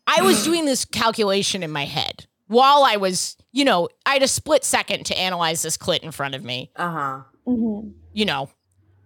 [0.05, 4.21] I was doing this calculation in my head while I was, you know, I had
[4.21, 7.21] a split second to analyze this clit in front of me, Uh-huh.
[7.45, 8.49] hmm you know,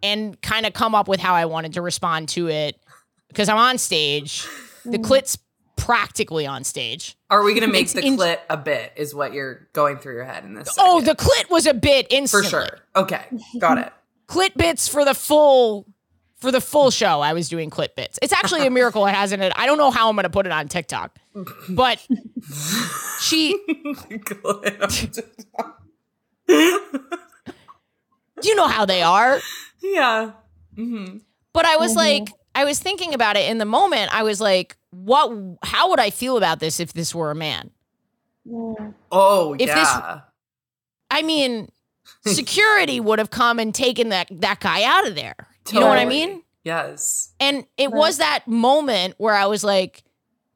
[0.04, 2.78] and kind of come up with how I wanted to respond to it
[3.30, 4.46] because I'm on stage.
[4.92, 5.04] The Hmm.
[5.04, 5.38] clit's
[5.76, 7.16] practically on stage.
[7.30, 8.94] Are we gonna make It's the in- clit a bit?
[8.96, 10.70] Is what you're going through your head in this?
[10.80, 11.18] Oh, second.
[11.18, 12.50] the clit was a bit instantly.
[12.50, 12.80] for sure.
[12.96, 13.22] Okay,
[13.60, 13.94] got it.
[14.28, 15.86] Clit bits for the full
[16.40, 17.22] for the full show.
[17.22, 18.20] I was doing clit bits.
[18.22, 19.42] It's actually a miracle it hasn't.
[19.42, 19.54] It.
[19.56, 21.16] I don't know how I'm going to put it on TikTok,
[21.70, 22.06] but
[23.22, 23.58] she
[26.48, 29.40] Do you know how they are.
[29.82, 30.32] yeah.
[30.76, 31.18] hmm
[31.54, 31.96] But I was Mhm.
[31.96, 34.14] like, I was thinking about it in the moment.
[34.14, 35.32] I was like, what?
[35.64, 37.72] How would I feel about this if this were a man?
[39.12, 40.22] Oh If this- yeah.
[41.10, 41.70] I mean,
[42.26, 45.36] security would have come and taken that that guy out of there.
[45.72, 46.44] You know what I mean?
[46.64, 47.34] Yes.
[47.40, 47.98] And it Right.
[47.98, 50.04] was that moment where I was like,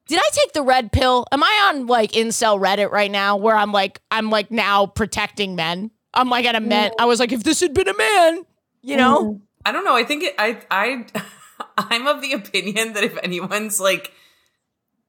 [0.07, 1.25] did I take the red pill?
[1.31, 5.55] Am I on like incel Reddit right now where I'm like, I'm like now protecting
[5.55, 5.91] men?
[6.13, 6.91] I'm like at a man.
[6.99, 8.45] I was like, if this had been a man,
[8.81, 9.23] you know?
[9.33, 9.41] Mhm.
[9.65, 9.95] I don't know.
[9.95, 11.05] I think it, I I
[11.77, 14.11] I'm of the opinion that if anyone's like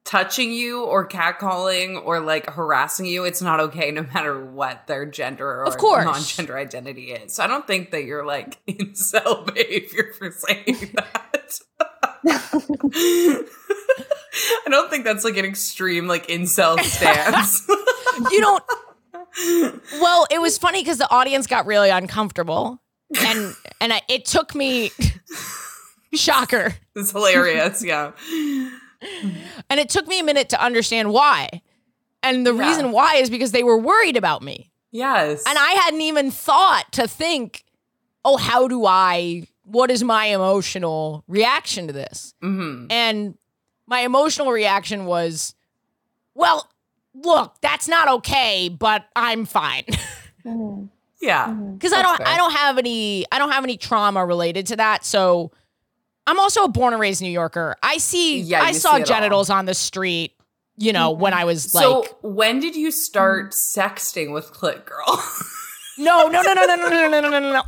[0.05, 5.07] touching you or catcalling or like harassing you, it's not okay no matter what their
[5.07, 6.05] gender or Of course.
[6.05, 7.35] non-gender identity is.
[7.35, 11.59] So I don't think that you're like incel behavior for saying that.
[14.67, 17.67] I don't think that's like an extreme like incel stance.
[18.31, 18.65] You don't.
[20.01, 22.81] Well, it was funny because the audience got really uncomfortable,
[23.19, 24.91] and and I, it took me.
[26.15, 26.75] Shocker.
[26.95, 27.83] it's hilarious.
[27.83, 28.13] Yeah.
[29.71, 31.63] And it took me a minute to understand why.
[32.23, 32.69] And the Yeah.
[32.69, 34.71] reason why is because they were worried about me.
[34.91, 35.43] Yes.
[35.47, 37.65] And I hadn't even thought to think,
[38.25, 42.35] oh, how do I, what is my emotional reaction to this?
[42.41, 43.37] hmm And
[43.87, 45.55] my emotional reaction was,
[46.35, 46.69] well,
[47.15, 49.85] look, that's not okay, but I'm fine.
[50.45, 50.89] Mhm.
[51.21, 51.53] Yeah.
[51.53, 52.27] Because I don't fair.
[52.27, 55.05] I don't have any I don't have any trauma related to that.
[55.05, 55.53] So
[56.27, 57.77] I'm also a born and raised New Yorker.
[57.83, 60.33] I see Yeah, I saw see it genitals on the street,
[60.77, 65.25] you know, when I was like So when did you start sexting with Clit Girl?
[65.99, 67.63] No, no, no, no, no, no, no, no, no, no, no.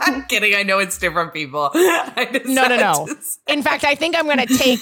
[0.00, 0.54] I'm kidding.
[0.54, 1.70] I know it's different people.
[1.74, 3.08] No, no, no.
[3.48, 4.78] In fact, I think I'm gonna take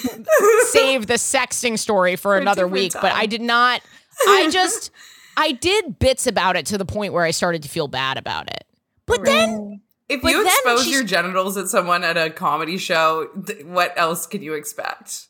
[0.67, 3.13] save the sexting story for a another week, but.
[3.13, 3.81] I did not
[4.27, 4.91] I just
[5.37, 8.47] I did bits about it to the point where I started to feel bad about
[8.47, 8.65] it.
[9.05, 12.77] But then If But you then expose she's- your genitals at someone at a comedy
[12.77, 15.27] show, th- what else could you expect?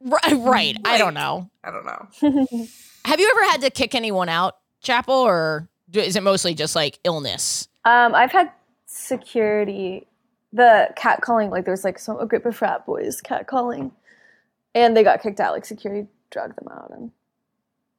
[0.00, 1.50] right, right I don't know.
[1.62, 2.08] I don't know.
[3.04, 6.74] Have you ever had to kick anyone out, Chappell, or do- is it mostly just
[6.74, 7.68] like illness?
[7.84, 8.50] Um, I've had
[8.86, 10.06] security,
[10.52, 13.92] the catcalling, like there's like some a group of frat boys catcalling,
[14.74, 15.52] and they got kicked out.
[15.52, 17.10] Like security dragged them out and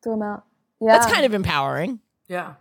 [0.04, 0.44] threw them out.
[0.80, 2.00] Yeah, That's kind of empowering.
[2.28, 2.56] Yeah.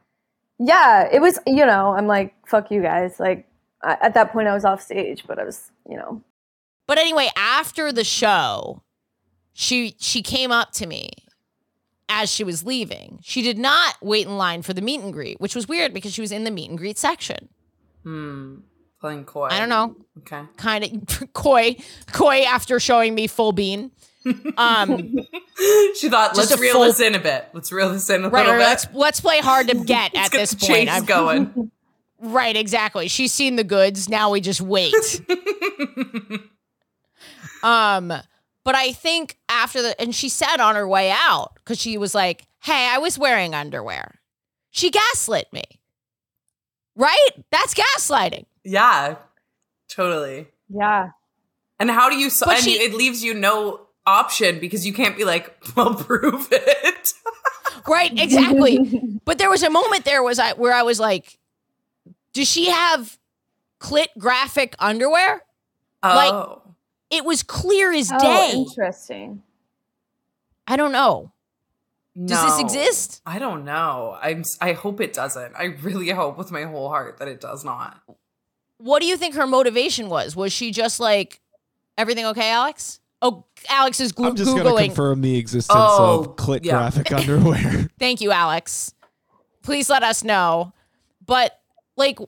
[0.61, 1.09] Yeah.
[1.11, 3.19] It was, you know, I'm like, fuck you guys.
[3.19, 3.49] Like
[3.83, 6.23] I, at that point, I was off stage, but I was, you know,
[6.87, 8.83] But anyway, after the show,
[9.53, 11.11] she she came up to me
[12.09, 13.19] as she was leaving.
[13.23, 16.13] She did not wait in line for the meet and greet, which was weird because
[16.13, 17.49] she was in the meet and greet section.
[18.03, 18.57] Hmm.
[19.01, 19.49] Playing coy.
[19.51, 20.43] I don't know, Okay.
[20.59, 21.77] kind of coy,
[22.13, 23.93] coy after showing me full bean.
[24.57, 25.17] Um,
[25.99, 27.49] she thought, let's reel full- this in a bit.
[27.55, 28.65] Let's reel this in a right, little right, bit.
[28.65, 30.69] let's let's play hard to get Let's at get this the point.
[30.73, 31.71] chase I'm- going.
[32.23, 33.09] Right, exactly.
[33.09, 34.07] She's seen the goods.
[34.07, 34.93] Now we just wait.
[37.63, 38.09] um,
[38.65, 42.15] but I think after the and she said on her way out because she was
[42.15, 44.21] like, "Hey, I was wearing underwear."
[44.71, 45.63] She gaslit me.
[46.95, 47.29] Right?
[47.51, 48.45] That's gaslighting.
[48.65, 49.17] yeah.
[49.89, 50.47] Totally.
[50.69, 51.09] yeah.
[51.81, 52.31] And how do you?
[52.31, 55.95] So, But and she- it leaves you no option because you can't be like, well,
[55.95, 57.13] prove it.
[57.89, 58.13] Right?
[58.19, 59.19] Exactly.
[59.25, 61.39] but there was a moment there was I where I was like,
[62.33, 63.19] "Does she have
[63.81, 65.43] clit graphic underwear?"
[66.03, 66.63] Like, oh.
[67.11, 68.53] It was clear as Oh, day.
[68.57, 69.43] interesting.
[70.67, 71.33] I don't know.
[72.25, 73.21] Does this exist?
[73.27, 74.17] I don't know.
[74.21, 74.45] I'm.
[74.61, 75.55] I hope it doesn't.
[75.57, 78.01] I really hope with my whole heart that it does not.
[78.79, 80.37] what do you think her motivation was?
[80.37, 81.41] Was she just like,
[81.99, 83.00] everything okay, Alex?
[83.23, 84.85] Oh, Alex is glo- I'm just going to Googling.
[84.87, 86.73] confirm the existence Oh, of clit yeah.
[86.79, 87.89] graphic underwear.
[87.99, 88.95] Thank you, Alex.
[89.63, 90.73] Please let us know.
[91.27, 91.59] But,
[91.97, 92.19] like,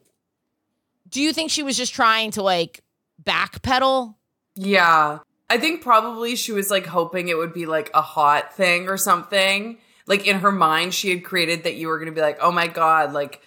[1.08, 2.82] do you think she was just trying to, like,
[3.22, 4.14] backpedal?
[4.54, 5.20] Yeah.
[5.48, 8.96] I think probably she was like hoping it would be like a hot thing or
[8.96, 9.76] something.
[10.06, 12.50] Like in her mind, she had created that you were going to be like, oh
[12.52, 13.40] my God, like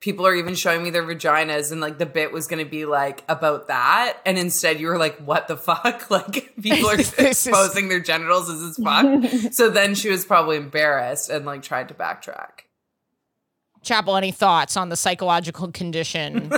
[0.00, 1.72] people are even showing me their vaginas.
[1.72, 4.18] And like the bit was going to be like about that.
[4.26, 6.10] And instead you were like, what the fuck?
[6.10, 8.48] Like people are This is- exposing their genitals.
[8.48, 9.52] Is this fuck?
[9.52, 12.60] so then she was probably embarrassed and like tried to backtrack.
[13.82, 16.50] Chappell, any thoughts on the psychological condition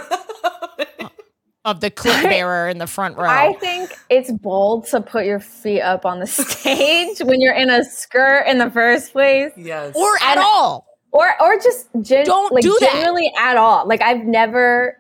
[1.65, 3.29] of the clip bearer in the front row?
[3.29, 7.69] I think it's bold to put your feet up on the stage when you're in
[7.69, 9.95] a skirt in the first place, yes.
[9.95, 10.88] or at And- all.
[11.19, 12.93] Or or just gen- Don't like do that.
[12.93, 13.87] generally at all.
[13.87, 14.97] Like I've never.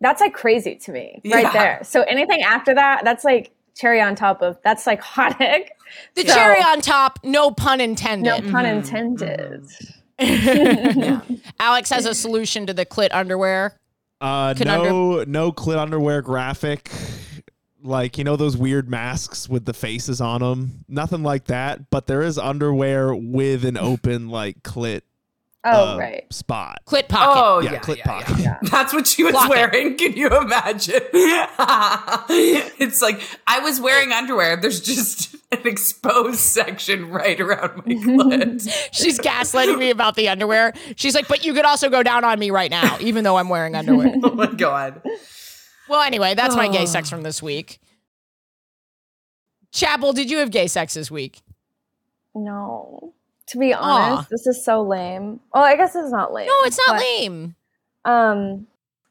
[0.00, 1.52] That's like crazy to me, right Yeah.
[1.52, 1.80] there.
[1.84, 4.58] So anything after that, that's like cherry on top of.
[4.64, 5.72] That's psychotic.
[6.14, 8.24] The So- cherry on top, no pun intended.
[8.44, 9.66] No pun Mhm, intended.
[10.18, 11.20] Yeah.
[11.58, 13.74] Alex has a solution to the clit underwear.
[14.20, 14.92] Uh, Conundrum.
[14.92, 16.90] no, no clit underwear graphic.
[17.82, 20.84] Like you know those weird masks with the faces on them.
[20.88, 21.90] Nothing like that.
[21.90, 25.02] But there is underwear with an open like clit
[25.64, 26.32] Oh, uh, right.
[26.32, 26.80] spot.
[26.86, 27.40] Clit pocket.
[27.40, 28.38] Oh Yeah, yeah, clit yeah, pocket.
[28.40, 28.58] yeah.
[28.62, 29.50] That's what she was Clock it.
[29.50, 29.96] wearing.
[29.98, 31.00] Can you imagine?
[31.12, 34.56] it's like I was wearing underwear.
[34.56, 38.88] There's just an exposed section right around my clit.
[38.92, 40.72] She's gaslighting me about the underwear.
[40.96, 43.48] She's like, but you could also go down on me right now, even though I'm
[43.48, 44.12] wearing underwear.
[44.22, 45.00] oh my god.
[45.88, 46.86] well, anyway, that's my gay Oh.
[46.86, 47.78] sex from this week.
[49.70, 51.40] Chappell, did you have gay sex this week?
[52.34, 53.11] No.
[53.52, 55.40] To be honest, this is so lame.
[55.52, 56.46] Oh, I guess it's not lame.
[56.46, 57.54] No, it's not but, lame.
[58.06, 58.66] Um,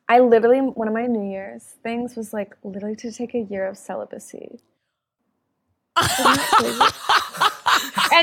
[0.10, 3.68] I literally one of my New Year's things was like literally to take a year
[3.68, 4.60] of celibacy.
[5.96, 6.90] I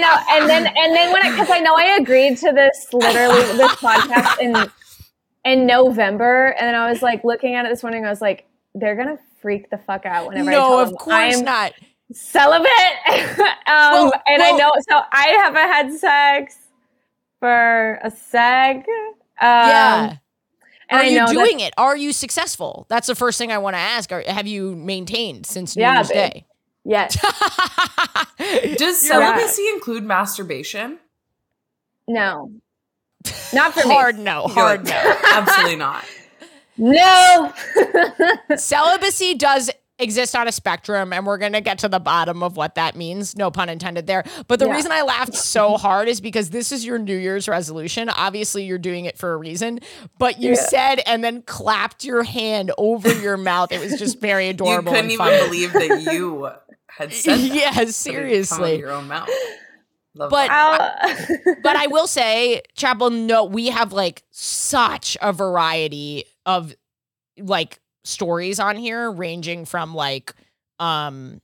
[0.00, 3.42] know, and then and then when I because I know I agreed to this literally
[3.56, 4.56] this podcast in
[5.44, 8.04] in November, and then I was like looking at it this morning.
[8.04, 10.98] I was like, they're gonna freak the fuck out whenever I no, tell of them
[10.98, 11.74] course I'm not.
[12.12, 12.70] Celibate.
[13.08, 16.56] um, Well, and I know, so I haven't had sex
[17.40, 18.78] for a seg.
[18.78, 18.84] Um,
[19.40, 20.16] yeah.
[20.90, 21.72] and Are I you know that- doing it?
[21.78, 22.86] Are you successful?
[22.88, 24.10] That's the first thing I want to ask.
[24.12, 26.32] Are, have you maintained since New Yeah, Year's babe.
[26.32, 26.46] Day?
[26.84, 27.16] Yes.
[28.78, 29.36] Does You're right.
[29.36, 30.98] celibacy include masturbation?
[32.06, 32.50] No.
[33.52, 33.92] Not for me.
[33.94, 35.16] hard no, hard no.
[35.32, 36.04] Absolutely not.
[36.80, 37.52] No.
[38.56, 39.68] Celibacy does
[39.98, 42.94] exist on a spectrum, and we're going to get to the bottom of what that
[42.96, 43.36] means.
[43.36, 44.24] No pun intended there.
[44.46, 44.72] But the Yeah.
[44.74, 48.08] reason I laughed so hard is because this is your New Year's resolution.
[48.08, 49.80] Obviously, you're doing it for a reason,
[50.18, 50.66] but you Yeah.
[50.66, 53.72] said and then clapped your hand over your mouth.
[53.72, 55.44] It was just very adorable You couldn't even funny.
[55.44, 56.50] believe that you
[56.88, 57.40] had said that.
[57.54, 58.78] yeah, That it come out of seriously.
[58.78, 59.28] your own mouth.
[60.14, 60.50] Love But-.
[60.50, 60.94] Ow.
[61.62, 66.74] but I will say, Chappell, no, we have like such a variety of
[67.38, 70.34] like stories on here, ranging from like,
[70.80, 71.40] um,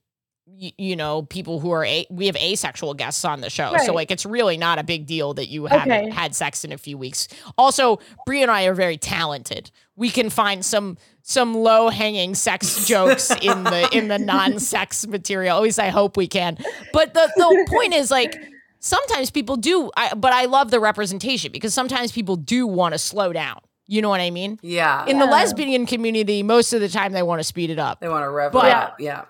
[0.47, 3.93] y- you know, people who are a- we have asexual guests on the show, so
[3.93, 6.11] like it's really not a big deal that you haven't Okay.
[6.11, 7.29] had sex in a few weeks.
[7.59, 9.71] Also, Brie and I are very talented.
[9.97, 15.07] We can find some some low hanging sex jokes in the in the non sex
[15.07, 15.57] material.
[15.57, 16.59] At least I hope we can.
[16.93, 18.35] But the the point is like
[18.81, 22.99] sometimes people do I, but i love the representation because sometimes people do want to
[22.99, 25.05] slow down you know what i mean yeah.
[25.07, 28.09] in the lesbian community most of the time they want to speed it up they
[28.09, 29.01] want to rev But- it up.
[29.01, 29.25] Yeah.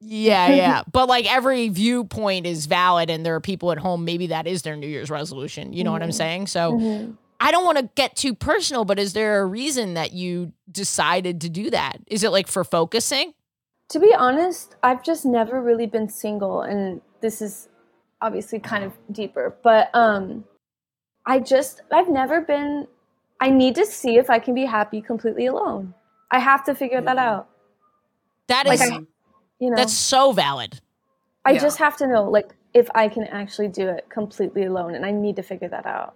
[0.00, 4.28] yeah yeah but like every viewpoint is valid and there are people at home maybe
[4.28, 7.16] that is their new year's resolution you know what i'm saying so Mhm.
[7.40, 11.40] i don't want to get too personal but is there a reason that you decided
[11.42, 13.32] to do that is it like for focusing
[13.90, 17.68] To be honest, I've just never really been single, and this is
[18.20, 20.42] obviously kind of deeper, but um,
[21.24, 22.88] I just I've never been.
[23.40, 25.94] I need to see if I can be happy completely alone.
[26.30, 27.48] I have to figure that out.
[28.48, 29.00] That Like is I-
[29.58, 30.80] You know, that's so valid
[31.44, 31.60] I Yeah.
[31.60, 35.12] just have to know like if I can actually do it completely alone, and I
[35.12, 36.14] need to figure that out.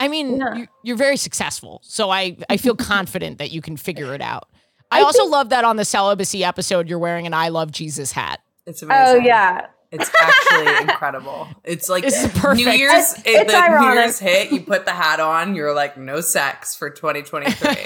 [0.00, 0.54] I mean, Yeah.
[0.54, 4.48] you, you're very successful, so I I feel confident that you can figure it out.
[4.90, 7.70] I, I also think- love that on the celibacy episode, you're wearing an "I love
[7.70, 8.40] Jesus" hat.
[8.66, 9.22] It's amazing.
[9.22, 11.48] Oh yeah, It's actually incredible.
[11.64, 12.64] It's like This is perfect.
[12.64, 13.12] New Year's.
[13.12, 13.92] It's- it- it's the New.
[13.92, 14.52] Year's hit.
[14.52, 15.54] You put the hat on.
[15.54, 17.70] You're like, no sex for 2023.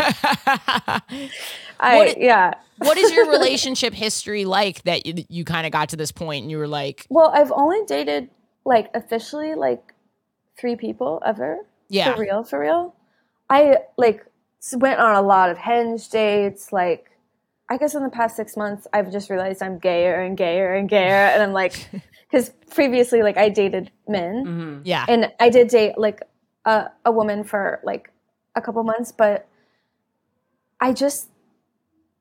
[1.81, 2.55] I What yeah.
[2.79, 6.43] what is your relationship history like that you, you kind of got to this point
[6.43, 8.29] and you were like, Well, I've only dated
[8.65, 9.93] like officially like
[10.59, 11.59] three people ever.
[11.89, 12.95] yeah, For real, for real.
[13.51, 14.25] I like
[14.73, 16.73] went on a lot of hinge dates.
[16.73, 17.11] Like,
[17.69, 20.89] I guess in the past six months, I've just realized I'm gayer and gayer and
[20.89, 21.15] gayer.
[21.15, 21.89] And I'm like,
[22.31, 24.81] because previously, like, I dated men Mhm.
[24.85, 26.21] yeah, and I did date like
[26.67, 28.11] a, a woman for like
[28.55, 29.49] a couple months, but
[30.81, 31.29] I just,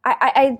[0.06, 0.58] I, I, I,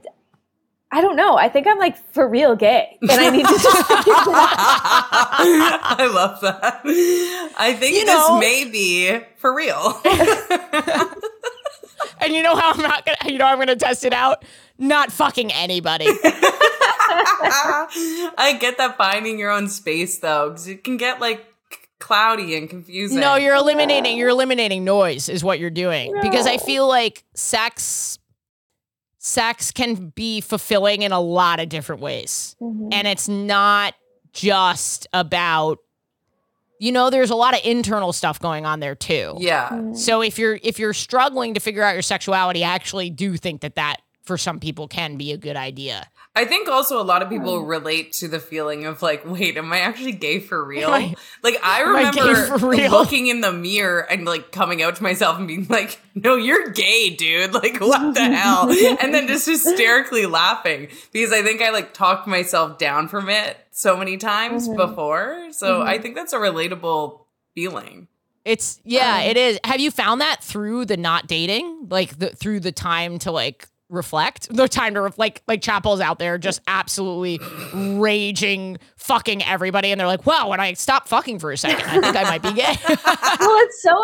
[0.98, 1.38] I don't know.
[1.38, 4.14] I think I'm like for real gay, and I need to just figure.
[4.18, 6.82] I love that.
[7.58, 10.00] I think You this know- may be for real.
[12.20, 14.44] and you know how I'm not gonna, you know, I'm gonna test it out.
[14.84, 16.08] Not fucking anybody.
[17.26, 21.46] I get that finding your own space though, because it can get like
[22.00, 23.20] cloudy and confusing.
[23.20, 26.14] No, you're eliminating you're eliminating noise is what you're doing.
[26.22, 28.20] Because I feel like sex
[29.20, 32.56] sex can be fulfilling in a lot of different ways.
[32.62, 32.90] Mhm.
[32.94, 33.94] And it's not
[34.34, 35.80] just about
[36.80, 39.36] you know, there's a lot of internal stuff going on there too.
[39.40, 39.70] Yeah.
[39.70, 39.96] Mhm.
[39.96, 43.62] So if you're if you're struggling to figure out your sexuality, I actually do think
[43.62, 46.08] that that for some people can be a good idea.
[46.36, 49.72] I think also a lot of people relate to the feeling of like, wait, am
[49.72, 50.90] I actually gay for real?
[50.90, 51.14] I-
[51.44, 55.38] like I am I remember looking in the mirror and like coming out to myself
[55.38, 57.54] and being like, no, you're gay, dude.
[57.64, 58.70] Like what the hell?
[58.72, 63.56] And then just hysterically laughing because I think I like talked myself down from it
[63.72, 64.76] so many times Mhm.
[64.78, 65.50] before.
[65.52, 68.08] So I think that's a relatable feeling.
[68.46, 69.60] It's yeah, Um, it is.
[69.64, 73.68] Have you found that through the not dating, like the through the time to like
[73.94, 77.40] reflect, the time to like like Chappell's out there just absolutely
[77.74, 82.02] raging, fucking everybody, and they're like, "Wow, when I stop fucking for a second, I
[82.02, 83.96] think I might be gay." well, it's so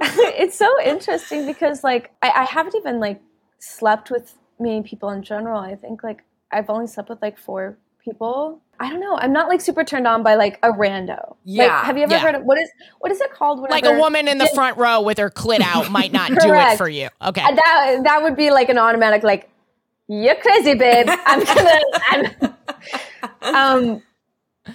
[0.02, 3.20] it's so interesting because like I, I haven't even like
[3.58, 5.58] slept with many people in general.
[5.58, 8.60] I think like I've only slept with like four people.
[8.80, 9.16] I don't know.
[9.16, 11.36] I'm not like super turned on by like a rando.
[11.44, 11.64] Yeah.
[11.66, 12.18] Like, have you ever Yeah.
[12.20, 12.70] heard of what is
[13.00, 13.60] what is it called?
[13.68, 14.54] like a woman in the Yeah.
[14.54, 17.08] front row with her clit out might not do it for you.
[17.20, 17.42] Okay.
[17.42, 19.48] That that would be like an automatic like
[20.10, 21.80] you're crazy babe i'm gonna
[22.10, 22.54] I'm,
[23.42, 24.02] um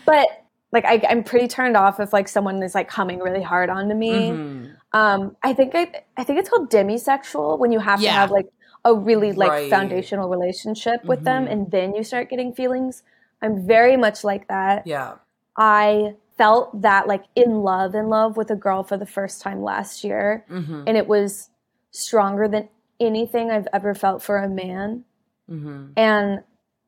[0.06, 0.28] but
[0.72, 3.96] like I, i'm pretty turned off if like someone is like coming really hard onto
[3.96, 4.76] me Mhm.
[4.92, 8.12] um i think i i think it's called demisexual when you have Yeah.
[8.12, 8.46] to have like
[8.86, 9.70] a really like Right.
[9.72, 11.52] foundational relationship with them Mhm.
[11.52, 13.02] and then you start getting feelings
[13.44, 15.16] i'm very much like that Yeah.
[15.58, 19.62] i felt that like in love in love with a girl for the first time
[19.62, 21.50] last year hmm and it was
[21.91, 22.68] stronger than
[23.00, 25.04] anything I've ever felt for a man.
[25.50, 26.41] hmm And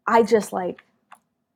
[0.08, 0.84] I just like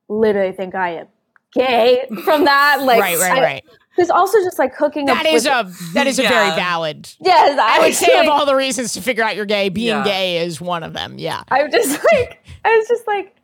[0.08, 1.06] literally think I am
[1.52, 2.78] gay from that.
[2.82, 3.64] Like, right, right, I- right.
[3.96, 5.32] There's also just like hooking That up.
[5.34, 7.08] is with, a that is a very valid.
[7.20, 7.58] yes.
[7.58, 10.04] I, I would say of all the reasons to figure out you're gay, being Yeah.
[10.04, 11.18] gay is one of them.
[11.18, 11.42] Yeah.
[11.50, 13.34] I'm just like I was just like,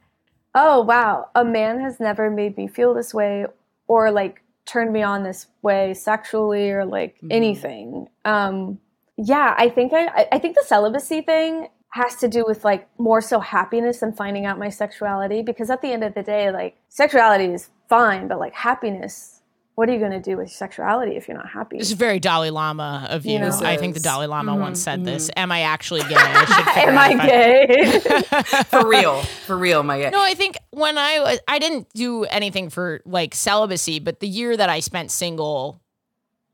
[0.57, 3.46] oh wow, a man has never made me feel this way
[3.88, 7.28] or like turned me on this way sexually or like Mhm.
[7.30, 8.09] anything.
[8.24, 8.80] Um,
[9.16, 12.88] yeah, I think I I- I think the celibacy thing has to do with like
[12.98, 16.50] more so happiness than finding out my sexuality because at the end of the day,
[16.50, 19.36] like sexuality is fine, but like happiness.
[19.76, 21.76] What are you going to do with sexuality if you're not happy?
[21.76, 23.34] This is very Dalai Lama of you.
[23.34, 23.60] You know.
[23.62, 24.00] I think the.
[24.00, 25.28] Dalai Lama Mhm, once said this.
[25.28, 25.32] mhm.
[25.36, 26.14] Am I actually gay?
[26.16, 28.62] I Am I if gay?
[28.64, 29.20] For real.
[29.22, 30.08] For real, my guy.
[30.10, 34.26] No, I think when I was, I didn't do anything for like celibacy, but the
[34.28, 35.78] year that I spent single,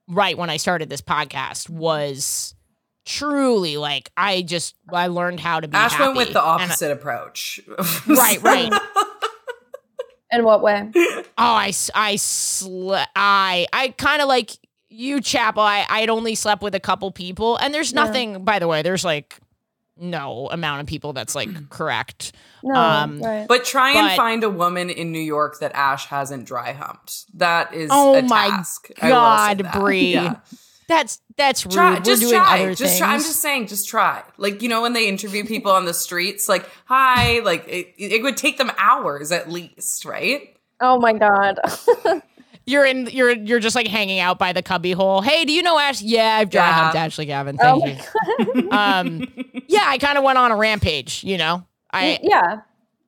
[0.08, 2.56] right when I started this podcast, was
[3.04, 5.76] truly like I just I learned how to be.
[5.76, 7.60] Ash went with the And- opposite approach.
[8.08, 8.72] Right, right.
[10.32, 10.90] In what way?
[10.96, 14.50] Oh, I, I, sl- I, I kind of like
[14.88, 15.62] you, Chappell.
[15.62, 18.04] I, I'd only slept with a couple people, and there's Yeah.
[18.04, 18.44] nothing.
[18.44, 19.38] By the way, there's like
[19.98, 22.32] no amount of people that's like correct.
[22.64, 23.46] No, Um, right.
[23.46, 27.26] But try and But- find a woman in New York that Ash hasn't dry humped.
[27.38, 28.88] That is Oh a my task.
[29.02, 29.72] I will say God, that.
[29.74, 30.12] Bree.
[30.14, 30.36] Yeah.
[30.96, 31.72] That's that's rude.
[31.74, 32.60] Try, We're just doing try.
[32.62, 32.98] other Just things.
[32.98, 33.12] try.
[33.14, 34.22] I'm just saying, just try.
[34.36, 38.22] Like you know when they interview people on the streets, like hi, like it, it
[38.22, 40.56] would take them hours at least, right?
[40.80, 41.58] Oh my god.
[42.66, 43.06] You're in.
[43.08, 45.20] You're you're just like hanging out by the cubby hole.
[45.20, 46.00] Hey, do you know Ash?
[46.00, 46.72] Yeah, I've dry Yeah.
[46.74, 47.56] humped Ashley Gavin.
[47.60, 47.98] oh Thank
[48.30, 48.68] my you.
[48.70, 49.26] Um,
[49.66, 51.24] yeah, I kind of went on a rampage.
[51.24, 52.60] You know, I yeah.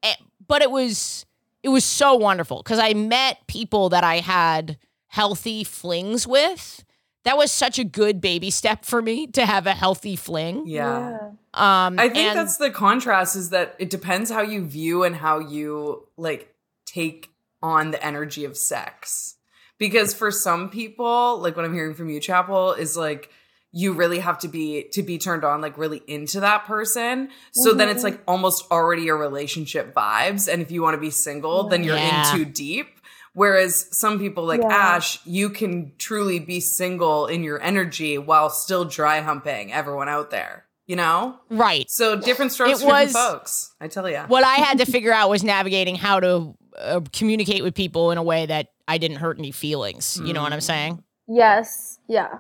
[0.02, 0.14] eh,
[0.48, 1.24] but it was
[1.62, 4.76] it was so wonderful because I met people that I had
[5.08, 6.83] healthy flings with.
[7.24, 10.64] That was such a good baby step for me to have a healthy fling.
[10.66, 11.18] Yeah.
[11.54, 15.16] Um, I think and- that's the contrast is that it depends how you view and
[15.16, 16.54] how you like
[16.86, 17.30] take
[17.62, 19.36] on the energy of sex.
[19.78, 23.30] Because for some people, like what I'm hearing from you, Chappell, is like
[23.72, 27.28] you really have to be to be turned on like really into that person.
[27.52, 28.04] So then it's Mhm.
[28.04, 30.52] like almost already a relationship vibes.
[30.52, 32.30] And if you want to be single, then you're Yeah.
[32.32, 33.00] in too deep.
[33.34, 34.68] Whereas some people like Yeah.
[34.72, 40.30] Ash, you can truly be single in your energy while still dry humping everyone out
[40.30, 40.64] there.
[40.86, 41.36] You know?
[41.48, 41.90] right.
[41.90, 43.74] So different strokes It for different folks.
[43.80, 44.18] I tell you.
[44.28, 48.18] What I had to figure out was navigating how to uh, communicate with people in
[48.18, 50.20] a way that I didn't hurt any feelings.
[50.22, 50.62] You know what I'm Mm.
[50.62, 51.04] saying?
[51.26, 51.98] Yes.
[52.06, 52.38] Yeah.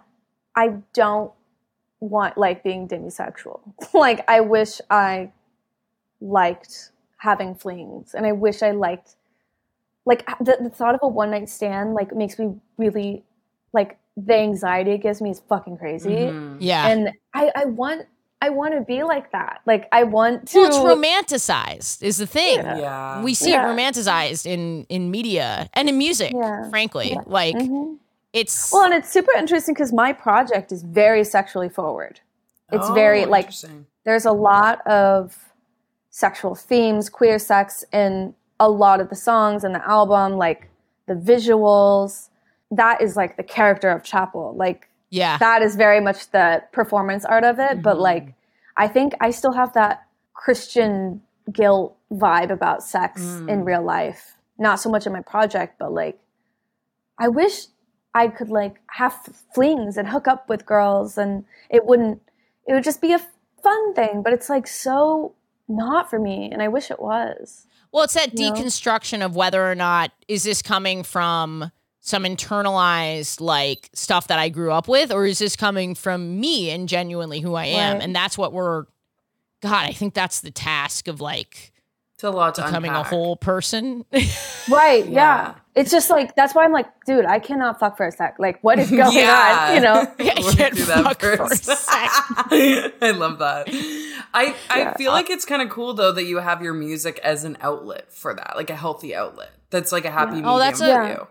[0.54, 1.32] I don't
[2.00, 3.60] want like being demisexual.
[3.94, 5.32] like I wish I
[6.20, 9.16] liked having flings and I wish I liked
[10.06, 13.22] like the, the thought of a one night stand like makes me really
[13.72, 16.10] like the anxiety it gives me is fucking crazy.
[16.10, 16.56] Mhm.
[16.60, 16.88] Yeah.
[16.88, 18.06] And I, I want
[18.42, 19.60] I want to be like that.
[19.64, 22.58] Like I want to well, it's romanticized is the thing.
[22.58, 22.78] Yeah.
[22.78, 23.22] Yeah.
[23.22, 23.64] We see Yeah.
[23.70, 26.32] it romanticized in in media and in music.
[26.34, 26.68] Yeah.
[26.70, 27.22] Frankly, Yeah.
[27.26, 27.98] like Mhm.
[28.32, 32.20] it's Well, and it's super interesting because my project is very sexually forward.
[32.70, 33.50] It's very Oh, like
[34.04, 35.52] there's a lot of
[36.10, 40.68] sexual themes, queer sex in a lot of the songs and the album, like
[41.06, 42.28] the visuals.
[42.70, 44.54] That is like the character of Chappell.
[44.56, 45.36] Like yeah.
[45.38, 47.82] that is very much the performance art of it.
[47.82, 48.00] But Mhm.
[48.00, 48.34] like
[48.76, 53.48] I think I still have that Christian guilt vibe about sex Mm.
[53.50, 54.36] in real life.
[54.58, 56.18] Not so much in my project, but like
[57.18, 57.66] I wish
[58.14, 59.12] I could like have
[59.54, 62.20] flings and hook up with girls and it wouldn't
[62.66, 63.20] it would just be a
[63.62, 65.34] fun thing, but it's like so
[65.68, 67.66] not for me and I wish it was.
[67.94, 68.56] Well, it's that you know?
[68.56, 71.70] deconstruction of whether or not is this coming from
[72.00, 76.70] some internalized like stuff that I grew up with, or is this coming from me
[76.70, 77.94] and genuinely who I am?
[77.94, 78.02] Right.
[78.02, 78.86] And that's what we're.
[79.62, 81.72] God, I think that's the task of like
[82.24, 83.06] a lot to becoming unpack.
[83.06, 84.04] a whole person.
[84.70, 85.04] Right.
[85.06, 85.12] Yeah.
[85.12, 85.54] Yeah.
[85.74, 88.36] It's just like that's why I'm like, dude, I cannot fuck for a sec.
[88.38, 89.66] Like, what is going Yeah.
[89.68, 89.74] on?
[89.74, 90.12] You know?
[90.18, 92.10] Yeah, can't through that fuck for a sec.
[93.02, 93.68] I love that.
[94.32, 94.94] I I Yeah.
[94.94, 98.10] feel like it's kind of cool though that you have your music as an outlet
[98.12, 99.50] for that, like a healthy outlet.
[99.70, 100.34] That's like a happy Yeah.
[100.36, 101.26] medium Oh, that's for a- you.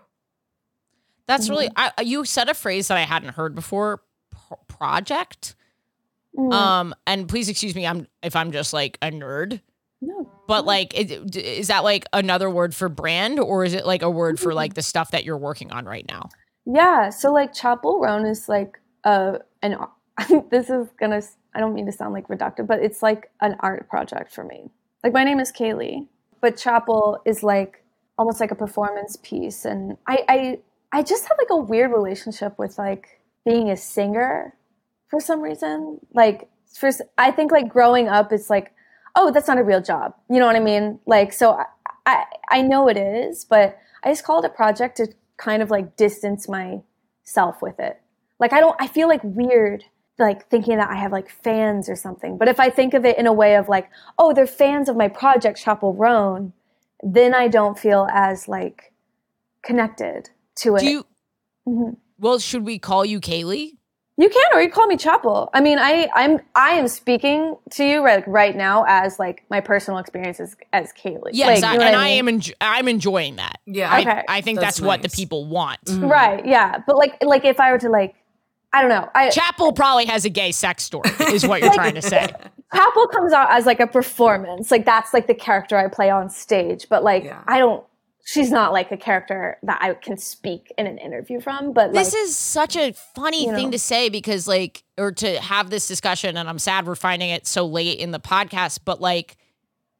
[1.25, 1.69] That's really.
[1.69, 1.89] Mm-hmm.
[1.97, 4.01] I, you said a phrase that I hadn't heard before.
[4.47, 5.55] Pro- project.
[6.37, 7.87] Mm, Um, and please excuse me.
[7.87, 9.61] I'm if I'm just like a nerd.
[10.47, 14.09] But like, is, is that like another word for brand, or is it like a
[14.09, 14.55] word for Mm-hmm.
[14.55, 16.29] like the stuff that you're working on right now?
[16.65, 17.09] Yeah.
[17.09, 19.77] So like Chappell Roan is like uh an
[20.51, 21.21] this is gonna
[21.55, 24.69] I don't mean to sound like reductive, but it's like an art project for me.
[25.03, 26.07] Like my name is Kaylee,
[26.41, 27.83] but Chappell is like
[28.17, 30.59] almost like a performance piece, and I I
[30.91, 34.55] I just have like a weird relationship with like being a singer
[35.09, 35.99] for some reason.
[36.13, 38.72] Like first, I think like growing up, it's like,
[39.15, 40.13] oh, that's not a real job.
[40.29, 40.99] You know what I mean?
[41.05, 41.65] Like so, I
[42.05, 45.07] I, I know it is, but I just call it a project to
[45.37, 48.01] kind of like distance myself with it.
[48.39, 49.85] Like I don't I feel like weird
[50.19, 52.37] like thinking that I have like fans or something.
[52.37, 54.95] But if I think of it in a way of like, oh, they're fans of
[54.95, 56.53] my project Chappell Roan,
[57.01, 58.93] then I don't feel as like
[59.63, 60.79] connected to it.
[60.79, 61.05] Do you?
[61.67, 61.97] Mhm.
[62.19, 63.77] Well, should we call you Kaylee?
[64.15, 65.49] You can, or you call me Chappell.
[65.55, 69.59] I mean, I, I'm, I am speaking to you right, right now as like my
[69.59, 71.29] personal experiences as Kaylee.
[71.31, 72.27] Yes, like, I, you know and I mean?
[72.29, 72.39] am.
[72.39, 73.59] Enjo- I'm enjoying that.
[73.65, 73.91] Yeah.
[73.91, 74.23] I, Okay.
[74.27, 75.83] I think That's that's, what the people want.
[75.85, 76.07] Mhm.
[76.09, 76.77] right, yeah.
[76.85, 78.13] But like, like if I were to like,
[78.71, 81.75] I don't know, I Chappell probably has a gay sex story, is what you're Like-
[81.75, 82.27] trying to say.
[82.73, 86.29] Chappell comes out as like a performance, like that's like the character I play on
[86.29, 86.87] stage.
[86.89, 87.41] But like, Yeah.
[87.47, 87.83] I don't.
[88.25, 91.73] She's not like a character that I can speak in an interview from.
[91.73, 93.71] But like, This is such a funny thing know.
[93.71, 97.45] to say because, like, or to have this discussion, and I'm sad we're finding it
[97.45, 99.35] so late in the podcast, but like,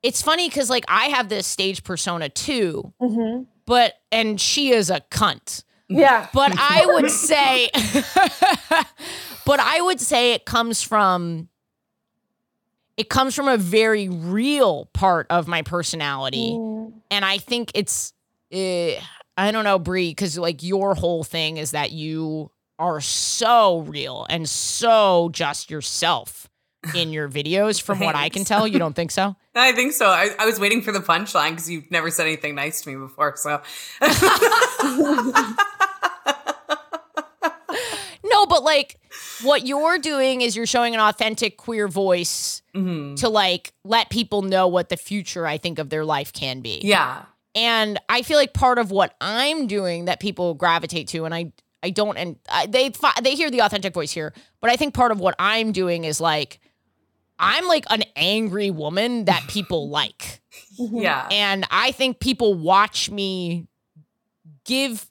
[0.02, 3.46] it's funny because, like, I have this stage persona too, Mhm.
[3.66, 5.64] but, and she is a cunt.
[5.90, 7.70] yeah, But I would say,
[9.46, 11.50] but I would say it comes from,
[12.98, 18.14] it comes from a very real part of my personality Mm, and I think it's
[18.54, 18.92] uh,
[19.38, 24.26] I don't know Brie because like your whole thing is that you are so real
[24.30, 26.50] and so just yourself
[26.96, 27.82] in your videos.
[27.82, 29.36] From what I can tell, you don't think so?
[29.56, 30.08] I think so.
[30.08, 32.96] I, I was waiting for the punchline because you've never said anything nice to me
[32.96, 33.36] before.
[33.38, 33.62] So
[38.26, 38.98] No, but like
[39.44, 43.16] what you're doing is you're showing an authentic queer voice Mhm.
[43.18, 46.80] to like let people know what the future I think of their life can be.
[46.84, 47.24] yeah,
[47.56, 51.52] And I feel like part of what I'm doing that people gravitate to, and I
[51.86, 54.94] I don't, and I, they fi- they hear the authentic voice here, but I think
[54.94, 56.60] part of what I'm doing is like
[57.38, 60.42] I'm like an angry woman that people like,
[60.78, 63.68] yeah, and I think people watch me
[64.66, 65.06] give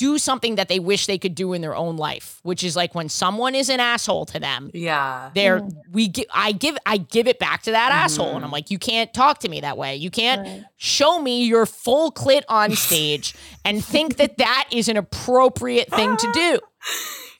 [0.00, 2.94] do something that they wish they could do in their own life, which is like
[2.94, 5.30] when someone is an asshole to them, yeah.
[5.34, 5.60] they're
[5.92, 8.78] we give I give I give it back to that asshole, and I'm like, you
[8.78, 9.96] can't talk to me that way.
[9.96, 10.64] You can't Right.
[10.76, 13.34] show me your full clit on stage
[13.64, 16.58] and think that that is an appropriate thing to do.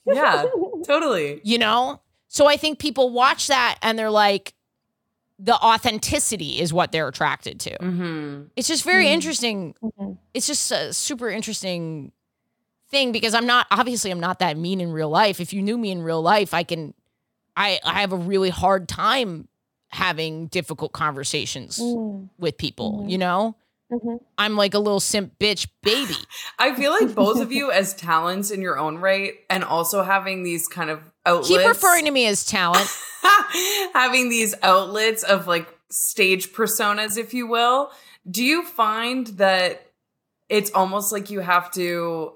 [0.15, 0.45] yeah,
[0.87, 1.41] totally.
[1.45, 2.01] You know.
[2.33, 4.55] So I think people watch that and they're like,
[5.43, 7.75] the authenticity is what they're attracted to.
[7.81, 9.15] hmm It's just very Mhm.
[9.15, 9.75] interesting.
[9.83, 10.19] Mhm.
[10.35, 12.13] It's just a super interesting
[12.91, 15.41] thing because I'm not obviously I'm not that mean in real life.
[15.41, 16.95] If you knew me in real life, I can
[17.57, 19.49] I I have a really hard time
[19.89, 23.11] having difficult conversations Mm, with people, Mhm.
[23.11, 23.57] you know?
[23.93, 24.21] mhm.
[24.39, 26.15] I'm like a little simp bitch baby.
[26.61, 30.45] I feel like both of you as talents in your own right, and also having
[30.45, 31.49] these kind of outlets.
[31.49, 32.89] Keep referring to me as talent.
[33.95, 37.91] having these outlets of like stage personas, if you will.
[38.31, 39.87] Do you find that
[40.49, 42.33] it's almost like you have to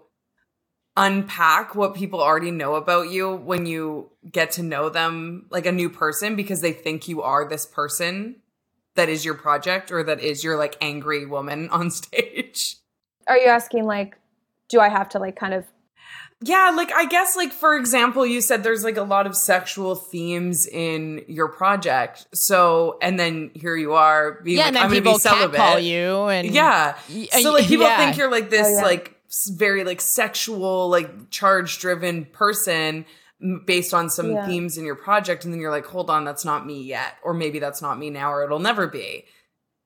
[0.97, 5.73] unpack what people already know about you when you get to know them like a
[5.73, 8.37] new person because they think you are this person
[8.95, 12.77] that is your project or that is your like angry woman on stage?
[13.27, 14.17] Are you asking like,
[14.69, 15.65] do I have to like kind of?
[16.41, 19.95] Yeah, like I guess like for example, you said there's like a lot of sexual
[19.95, 22.27] themes in your project.
[22.35, 25.19] So and then here you are being yeah, like, and then I'm gonna people be
[25.21, 25.57] celibate.
[25.57, 26.97] catcall you and Yeah.
[27.31, 27.97] So uh, like people yeah.
[27.97, 28.83] think you're like this Oh, yeah.
[28.83, 29.14] like s-
[29.57, 33.05] very like sexual, like charge driven person
[33.67, 34.47] based on some Yeah.
[34.47, 37.35] themes in your project and then you're like, "Hold on, that's not me yet." Or
[37.35, 39.25] maybe that's not me now or it'll never be.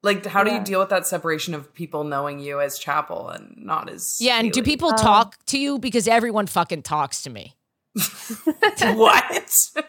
[0.02, 0.58] Like, how do Yeah.
[0.58, 4.38] you deal with that separation of people knowing you as Chappell and not as Yeah,
[4.38, 7.56] and do people Um, talk to you because everyone fucking talks to me.
[8.94, 9.70] what?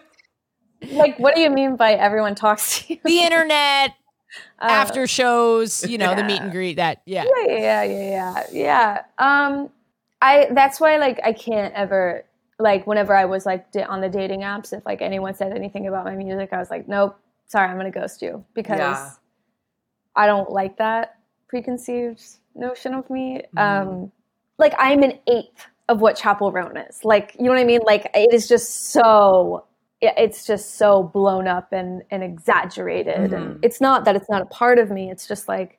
[0.91, 2.99] Like, what do you mean by everyone talks to you?
[3.03, 3.91] The internet,
[4.61, 6.75] Uh, after shows, you know, the meet and greet.
[6.75, 9.01] That yeah, yeah, yeah, yeah, yeah, yeah.
[9.17, 9.69] Um,
[10.21, 12.25] I that's why like I can't ever
[12.59, 15.87] like whenever I was like da- on the dating apps, if like anyone said anything
[15.87, 17.17] about my music, I was like, nope,
[17.47, 19.11] sorry, I'm gonna ghost you because Yeah.
[20.15, 21.15] I don't like that
[21.47, 22.21] preconceived
[22.55, 23.41] notion of me.
[23.55, 23.61] Mhm.
[23.61, 24.11] Um,
[24.57, 27.03] like I'm an eighth of what Chappell Roan is.
[27.03, 27.81] Like, you know what I mean?
[27.85, 29.68] Like it is just so yeah,
[30.01, 33.31] it's just so blown up and and exaggerated.
[33.31, 33.33] Mhm.
[33.33, 35.11] And it's not that it's not a part of me.
[35.11, 35.77] It's just like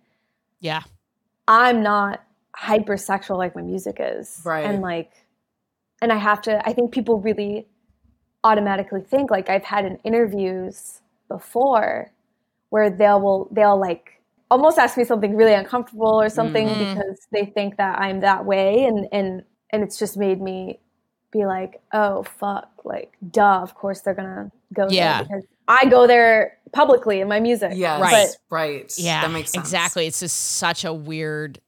[0.60, 0.82] yeah,
[1.48, 2.22] I'm not
[2.56, 4.42] hypersexual like my music is.
[4.44, 4.64] Right.
[4.66, 5.12] And like
[6.02, 7.66] and I have to I think people really
[8.44, 12.10] automatically think like I've had in interviews before
[12.70, 16.94] where they'll will they'll like almost ask me something really uncomfortable or something Mhm.
[16.94, 20.80] because they think that I'm that way and and and it's just made me
[21.32, 25.18] be like, oh fuck, like duh, of course they're gonna go Yeah.
[25.18, 27.72] there because I go there publicly in my music.
[27.74, 28.12] Yes, Right.
[28.12, 28.94] right, right.
[28.98, 29.22] yeah.
[29.22, 29.64] that makes sense.
[29.66, 30.06] Exactly.
[30.06, 31.60] It's just such a weird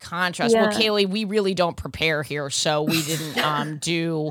[0.00, 0.54] contrast.
[0.54, 4.30] Well, Kaylee, we really don't prepare here, so we didn't um, do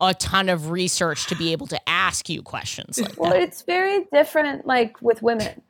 [0.00, 3.42] a ton of research to be able to ask you questions like Well, that.
[3.42, 5.60] it's very different like with women.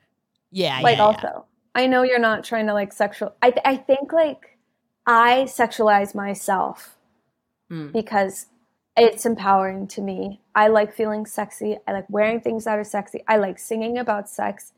[0.51, 1.45] Yeah, like yeah, also
[1.75, 4.57] i know you're not trying to like sexual i, th- I think like
[5.05, 6.95] i sexualize myself
[7.71, 7.91] Mm.
[7.93, 8.47] because
[8.99, 13.23] it's empowering to me i like feeling sexy i like wearing things that are sexy
[13.27, 14.73] i like singing about sex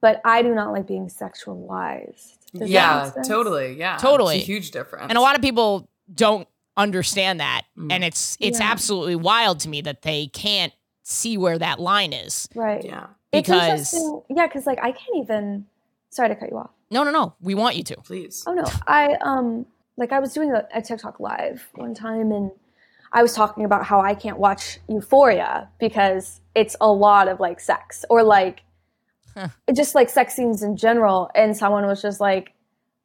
[0.00, 3.74] but i do not like being sexualized Does yeah, totally.
[3.78, 4.36] Yeah, Totally.
[4.36, 5.06] It's a huge difference.
[5.08, 7.90] And a lot of people don't understand that, Mm.
[7.92, 8.70] and it's it's Yeah.
[8.70, 10.72] absolutely wild to me that they can't
[11.02, 12.48] see where that line is.
[12.54, 15.66] right yeah, it's Because- interesting yeah because like i can't even
[16.10, 17.34] sorry to cut you off No, no, no.
[17.40, 17.96] We want you to.
[17.96, 18.44] please.
[18.46, 19.64] Oh no, I um
[19.96, 22.50] like I was doing a, a TikTok live one time and
[23.12, 27.60] I was talking about how I can't watch Euphoria because it's a lot of like
[27.60, 28.62] sex or like
[29.34, 29.48] Huh.
[29.74, 31.30] just like sex scenes in general.
[31.34, 32.52] And someone was just like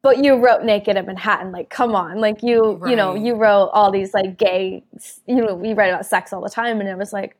[0.02, 1.52] but you wrote naked in manhattan.
[1.52, 2.20] Like come on.
[2.20, 4.84] Like you you know you wrote all these like gay
[5.26, 6.80] you know we write about sex all the time.
[6.80, 7.36] And it was like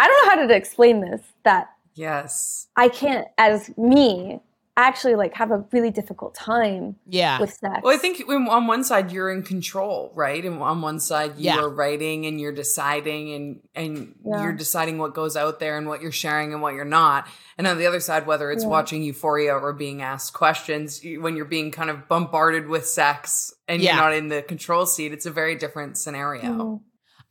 [0.00, 2.68] i don't know how to explain this that Yes.
[2.76, 4.38] i can't as me
[4.80, 7.40] actually like have a really difficult time Yeah.
[7.40, 10.44] with sex Well, I think on one side you're in control, right?
[10.44, 11.58] And on one side you Yeah.
[11.58, 14.42] are writing and you're deciding and and Yeah.
[14.44, 17.26] you're deciding what goes out there and what you're sharing and what you're not.
[17.58, 18.70] And on the other side, whether it's Yeah.
[18.70, 23.82] watching Euphoria or being asked questions, when you're being kind of bombarded with sex and
[23.82, 23.94] Yeah.
[23.96, 26.42] you're not in the control seat, it's a very different scenario.
[26.42, 26.80] Mhm.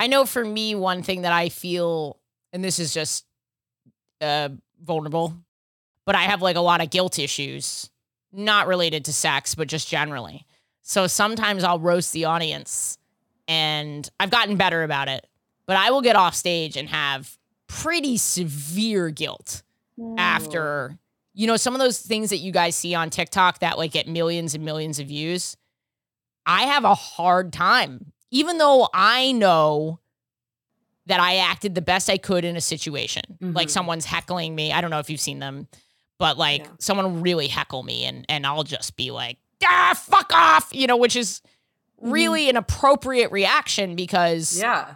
[0.01, 2.19] I know for me, one thing that I feel,
[2.51, 3.23] and this is just
[4.19, 4.49] uh,
[4.81, 5.33] vulnerable,
[6.07, 7.89] but I have like a lot of guilt issues,
[8.31, 10.45] not related to sex, but just generally.
[10.81, 12.97] So sometimes I'll roast the audience,
[13.47, 15.27] and I've gotten better about it,
[15.67, 17.37] but I will get off stage and have
[17.67, 19.61] pretty severe guilt
[19.99, 20.15] Mm.
[20.19, 20.97] after,
[21.33, 24.07] you know, some of those things that you guys see on TikTok that like get
[24.07, 25.57] millions and millions of views.
[26.45, 29.99] I have a hard time, even though I know
[31.07, 33.23] that I acted the best I could in a situation.
[33.41, 33.71] Like Mhm.
[33.71, 34.71] someone's heckling me.
[34.71, 35.67] I don't know if you've seen them,
[36.19, 36.69] but like Yeah.
[36.79, 40.97] someone really heckle me and and I'll just be like, ah, fuck off, you know,
[40.97, 41.41] which is
[41.99, 44.95] really an appropriate reaction because Yeah.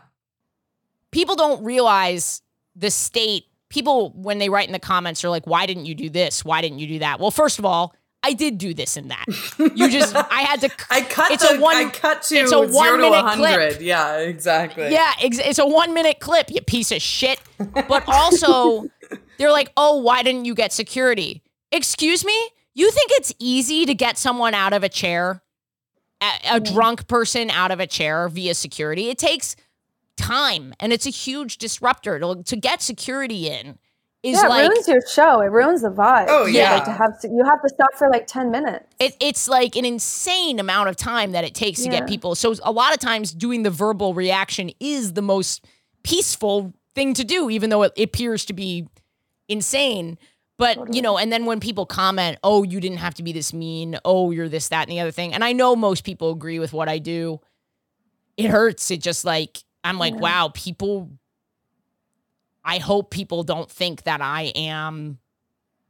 [1.12, 2.42] people don't realize
[2.76, 3.46] the state.
[3.70, 6.44] People, when they write in the comments, are like, why didn't you do this?
[6.44, 7.20] Why didn't you do that?
[7.20, 9.26] Well, first of all, I did do this and that.
[9.76, 10.70] You just, I had to.
[10.92, 13.82] I cut It's a one- I cut to it's a zero to one-minute clip.
[13.82, 14.92] Yeah, exactly.
[14.92, 17.40] Yeah, ex- it's a one minute clip, you piece of shit.
[17.58, 18.86] But also,
[19.42, 21.42] they're like, oh, why didn't you get security?
[21.72, 22.50] Excuse me?
[22.76, 25.42] You think it's easy to get someone out of a chair,
[26.22, 26.74] a, a mm.
[26.74, 29.10] drunk person out of a chair via security?
[29.10, 29.56] It takes
[30.16, 32.20] time and it's a huge disruptor.
[32.20, 33.80] To, to get security in
[34.22, 35.42] is yeah, it like, ruins your show.
[35.42, 36.28] It ruins the vibe.
[36.30, 36.76] Oh, yeah.
[36.76, 38.86] Like to have to, you have to stop for like ten minutes.
[39.00, 42.36] it, it's like an insane amount of time that it takes to get people.
[42.36, 45.66] So a lot of times doing the verbal reaction is the most
[46.04, 48.88] peaceful thing to do, even though it appears to be
[49.52, 50.18] insane.
[50.58, 53.52] But you know, and then when people comment, "Oh, you didn't have to be this
[53.54, 53.98] mean.
[54.06, 56.72] Oh, you're this, that, and the other thing," and I know most people agree with
[56.74, 57.40] what I do.
[58.38, 58.92] It hurts.
[58.92, 60.20] It just like I'm like, Yeah.
[60.22, 61.10] wow, people.
[62.64, 65.18] I hope people don't think that I am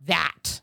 [0.05, 0.62] that.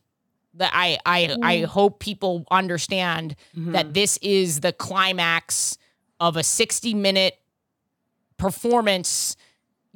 [0.55, 1.65] That I I I Mm.
[1.67, 3.73] hope people understand Mhm.
[3.73, 5.77] that this is the climax
[6.19, 7.39] of a 60 minute
[8.39, 9.37] performance,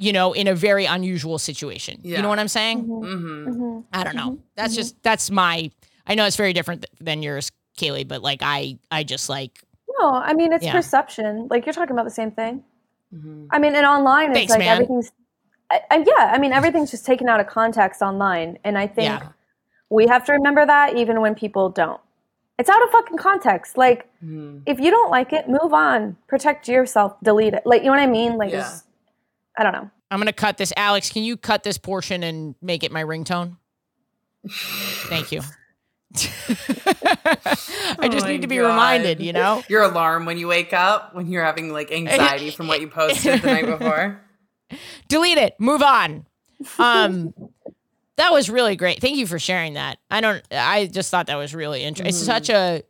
[0.03, 2.01] you know, in a very unusual situation.
[2.03, 2.85] You know what I'm saying?
[2.87, 3.05] Mhm.
[3.05, 3.47] Mhm.
[3.57, 3.85] Mhm.
[3.93, 4.31] I don't know.
[4.33, 4.39] Mhm.
[4.57, 5.71] That's just that's my
[6.07, 9.63] I know it's very different th- than yours, Kaylee, but like I I just like
[10.01, 10.73] No, I mean it's Yeah.
[10.73, 11.47] perception.
[11.51, 12.65] Like you're talking about the same thing.
[13.15, 13.47] Mhm.
[13.53, 14.69] I mean, and online it's like man.
[14.77, 15.13] everything's.
[15.71, 19.09] I, I, yeah, I mean everything's just taken out of context online, and I think
[19.21, 19.29] Yeah.
[19.91, 22.01] we have to remember that even when people don't.
[22.59, 23.77] It's out of fucking context.
[23.79, 24.01] Like
[24.67, 26.17] if you don't like it, move on.
[26.27, 27.11] Protect yourself.
[27.23, 27.63] Delete it.
[27.65, 28.37] Like you know what I mean?
[28.37, 28.59] Like Yeah.
[28.61, 28.83] it's-
[29.59, 29.91] I don't know.
[30.11, 30.73] I'm gonna cut this.
[30.77, 33.57] Alex, can you cut this portion and make it my ringtone?
[34.51, 35.41] Thank you.
[36.15, 38.69] I just Oh need to be God.
[38.69, 39.63] reminded, you know?
[39.69, 43.41] Your alarm when you wake up, when you're having like anxiety from what you posted
[43.43, 44.21] the night before.
[45.09, 46.25] delete it move on
[46.79, 47.35] um
[48.17, 51.37] that was really great thank you for sharing that i don't i just thought that
[51.37, 52.25] was really interesting it's Mhm.
[52.25, 52.83] such a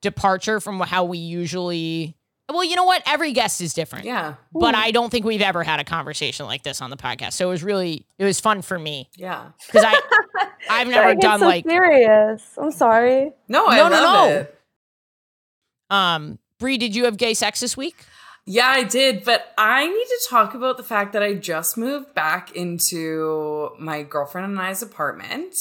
[0.00, 2.16] departure from how we usually
[2.48, 4.34] well you know what every guest is different Yeah.
[4.52, 7.48] but i don't think we've ever had a conversation like this on the podcast so
[7.48, 9.46] it was really it was fun for me Yeah.
[9.66, 10.00] because i
[10.70, 12.42] i've never Like, it's done so like serious.
[12.58, 13.32] I'm sorry.
[13.48, 14.28] No, I No, no, no.
[14.30, 14.58] it.
[15.90, 17.96] um Bree, did you have gay sex this week
[18.46, 22.14] Yeah, I did, but I need to talk about the fact that I just moved
[22.14, 25.54] back into my girlfriend and I's apartment.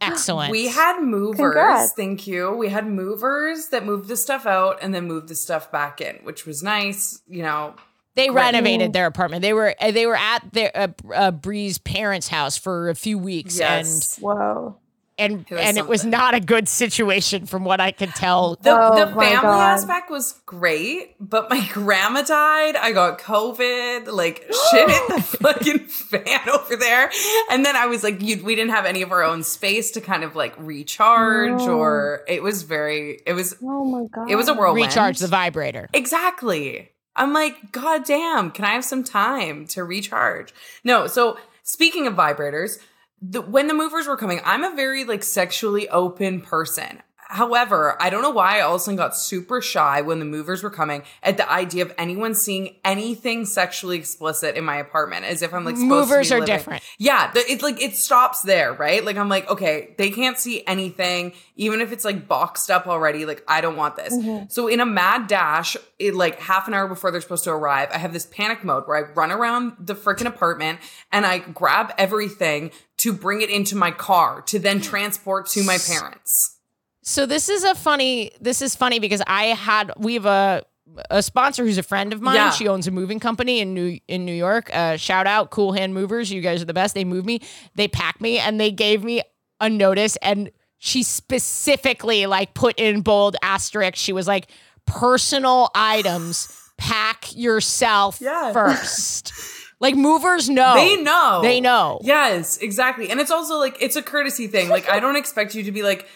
[0.00, 1.36] Excellent We had movers.
[1.36, 1.92] Congrats.
[1.92, 2.52] Thank you.
[2.52, 6.16] We had movers that moved the stuff out and then moved the stuff back in,
[6.24, 7.20] which was nice.
[7.28, 7.74] You know,
[8.14, 8.42] They Great.
[8.44, 9.42] renovated their apartment.
[9.42, 13.18] They were uh, they were at their uh, uh, Bree's parents' house for a few
[13.18, 14.18] weeks, yes.
[14.18, 14.78] Whoa.
[15.18, 18.56] And It was and it was not a good situation from what I could tell.
[18.60, 19.72] The, Oh the family God.
[19.74, 22.76] aspect was great, but my grandma died.
[22.76, 24.06] I got COVID.
[24.12, 27.10] Like shit hit the fucking fan over there.
[27.50, 30.00] And then I was like, you, we didn't have any of our own space to
[30.00, 31.78] kind of like recharge, No.
[31.78, 33.20] or it was very.
[33.26, 33.56] It was.
[33.62, 34.30] Oh my god.
[34.30, 34.86] It was a whirlwind.
[34.86, 35.88] Recharge the vibrator.
[35.94, 36.90] Exactly.
[37.18, 40.52] I'm like, God damn, can I have some time to recharge?
[40.84, 42.78] No, so speaking of vibrators,
[43.22, 47.02] the, when the movers were coming, I'm a very like sexually open person.
[47.28, 50.24] However, I don't know why I all of a sudden got super shy when the
[50.24, 55.24] movers were coming at the idea of anyone seeing anything sexually explicit in my apartment,
[55.24, 56.82] as if I'm like supposed Movers to be are living- different.
[56.98, 59.04] Yeah, the, it's like it stops there, right?
[59.04, 63.26] Like I'm like, okay, they can't see anything, even if it's like boxed up already.
[63.26, 64.16] Like I don't want this.
[64.16, 64.44] Mm-hmm.
[64.48, 67.88] So in a mad dash, it like half an hour before they're supposed to arrive,
[67.92, 70.78] I have this panic mode where I run around the freaking apartment
[71.10, 72.70] and I grab everything
[73.06, 76.58] to bring it into my car to then transport to my parents.
[77.02, 78.32] So this is a funny.
[78.40, 80.64] This is funny because I had we have a
[81.10, 82.36] a sponsor who's a friend of mine.
[82.36, 82.50] Yeah.
[82.50, 84.70] She owns a moving company in New in New York.
[84.74, 86.30] Uh, shout out, Cool Hand Movers.
[86.32, 86.94] You guys are the best.
[86.94, 87.40] They move me.
[87.74, 89.22] They pack me, and they gave me
[89.60, 90.16] a notice.
[90.22, 93.96] And she specifically like put in bold asterisk.
[93.96, 94.48] She was like,
[94.86, 96.48] personal items.
[96.78, 98.52] Pack yourself Yeah.
[98.52, 99.32] first.
[99.78, 100.74] Like movers know.
[100.74, 101.40] They know.
[101.42, 102.00] They know.
[102.02, 103.10] Yes, exactly.
[103.10, 104.68] And it's also like it's a courtesy thing.
[104.68, 106.08] Like I don't expect you to be like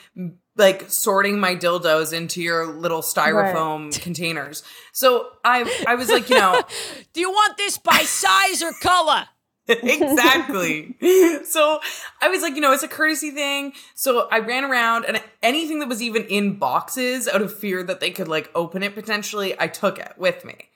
[0.56, 4.62] like sorting my dildos into your little styrofoam containers.
[4.92, 6.62] So I I was like, you know,
[7.12, 9.26] Do you want this by size or color?
[9.68, 10.96] exactly.
[11.44, 11.80] So
[12.20, 13.72] I was like, you know, it's a courtesy thing.
[13.94, 18.00] So I ran around and anything that was even in boxes out of fear that
[18.00, 20.69] they could like open it potentially, I took it with me.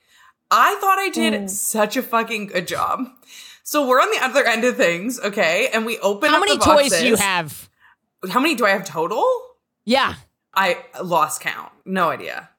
[0.55, 1.50] I thought I did mm.
[1.50, 3.07] such a fucking good job.
[3.64, 5.68] So we're on the other end of things, okay?
[5.72, 7.68] And we open How many toys do you have?
[8.30, 9.26] How many do I have total?
[9.84, 10.14] Yeah.
[10.55, 11.72] I lost count.
[11.84, 12.50] No idea.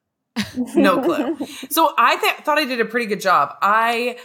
[0.76, 1.46] No clue.
[1.70, 3.56] so I th- thought I did a pretty good job.
[3.62, 4.18] I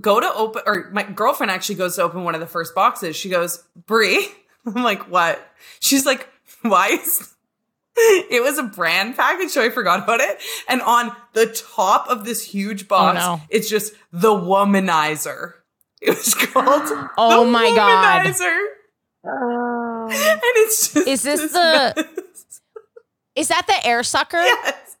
[0.00, 3.14] go to open, or my girlfriend actually goes to open one of the first boxes.
[3.14, 4.26] She goes, Brie.
[4.66, 5.46] I'm like, what?
[5.80, 6.28] She's like,
[6.62, 7.33] why is.
[8.30, 10.38] It was a brand package, so I forgot about it.
[10.68, 13.40] And on the top of this huge oh, box, no.
[13.48, 15.54] it's just the womanizer.
[16.00, 16.82] It was called
[17.16, 18.26] Oh the my God.
[18.26, 18.64] Womanizer.
[19.26, 20.08] Oh.
[20.10, 22.60] And it's just Is this this the- mess.
[23.36, 24.38] Is that the air sucker?
[24.42, 24.96] yes.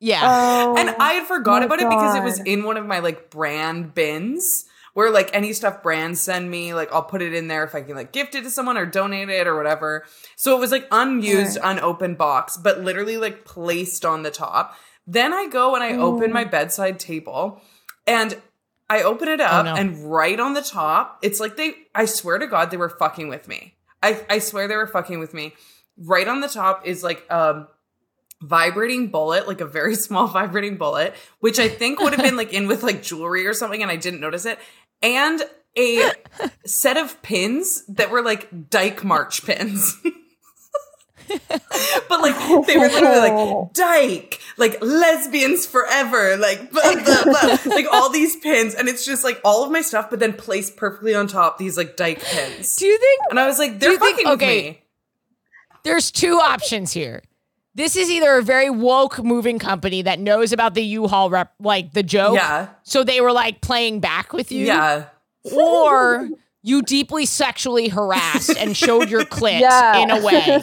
[0.00, 0.20] Yeah.
[0.24, 0.76] Oh.
[0.76, 3.30] And I had forgot my about it because it was in one of my like
[3.30, 4.64] brand bins
[4.98, 7.82] where like any stuff brands send me, like I'll put it in there if I
[7.82, 10.04] can like gift it to someone or donate it or whatever.
[10.34, 14.74] So it was like unused, unopened box, but literally like placed on the top.
[15.06, 17.62] Then I go and I open my bedside table
[18.08, 18.42] and
[18.90, 19.76] I open it up no.
[19.76, 23.28] and right on the top, it's like they I swear to God they were fucking
[23.28, 23.76] with me.
[24.02, 25.54] I, I swear they were fucking with me.
[25.96, 27.68] Right on the top is like um
[28.40, 32.52] vibrating bullet, like a very small vibrating bullet, which I think would have been like
[32.52, 34.58] in with like jewelry or something, and I didn't notice it,
[35.02, 35.42] and
[35.76, 36.12] a
[36.66, 39.96] set of pins that were like Dyke March pins.
[42.08, 47.58] but like they were literally like Dyke, like lesbians forever, like blah, blah, blah.
[47.66, 50.76] like all these pins, and it's just like all of my stuff, but then placed
[50.76, 52.76] perfectly on top these like Dyke pins.
[52.76, 54.82] Do you think And I was like, they're think- fucking with okay, me.
[55.84, 57.22] There's two options here.
[57.78, 61.92] This is either a very woke moving company that knows about the U-Haul rep, like
[61.92, 62.34] the joke.
[62.34, 62.70] Yeah.
[62.82, 64.66] So they were like playing back with you.
[64.66, 65.04] Yeah.
[65.56, 66.28] Or
[66.64, 69.98] you deeply sexually harassed and showed your clit Yeah.
[69.98, 70.60] in a way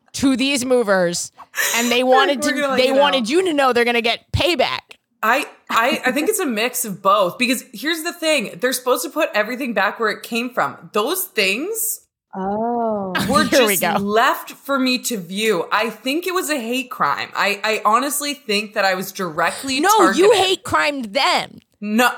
[0.14, 1.32] to these movers,
[1.74, 2.74] and they wanted to.
[2.78, 3.00] They you know.
[3.00, 4.80] wanted you to know they're going to get payback.
[5.22, 9.04] I, I I think it's a mix of both because here's the thing they're supposed
[9.04, 10.88] to put everything back where it came from.
[10.94, 12.03] Those things
[12.36, 13.12] Oh.
[13.30, 14.04] were Here we just go.
[14.04, 15.68] left for me to view.
[15.70, 17.30] I think it was a hate crime.
[17.34, 20.18] I, I honestly think that I was directly No, targeted.
[20.18, 21.60] you hate crimed them.
[21.80, 22.10] no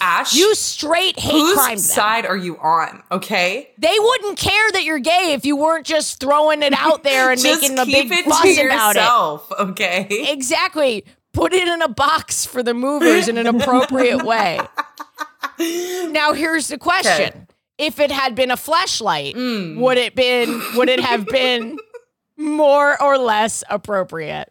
[0.00, 0.34] Ash.
[0.34, 1.84] You straight hate whose crimed them.
[1.84, 3.02] side are you on?
[3.10, 7.30] Okay, They wouldn't care that you're gay if you weren't just throwing it out there
[7.32, 8.96] and making a big it fuss about
[9.50, 9.60] it.
[9.70, 10.06] Okay.
[10.32, 11.04] Exactly.
[11.32, 14.60] Put it in a box for the movers in an appropriate way.
[15.58, 17.12] Now here's the question.
[17.28, 17.40] Okay.
[17.80, 19.76] If it had been a flashlight, Mm.
[19.76, 21.76] would it been would it have been
[22.40, 24.50] more or less appropriate?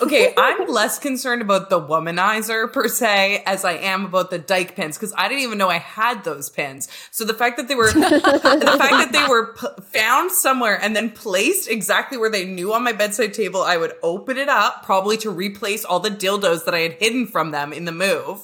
[0.00, 4.74] Okay, I'm less concerned about the womanizer per se as I am about the dyke
[4.74, 6.88] pins because I didn't even know I had those pins.
[7.10, 10.96] So the fact that they were the fact that they were p- found somewhere and
[10.96, 14.84] then placed exactly where they knew on my bedside table, I would open it up
[14.84, 18.40] probably to replace all the dildos that I had hidden from them in the move.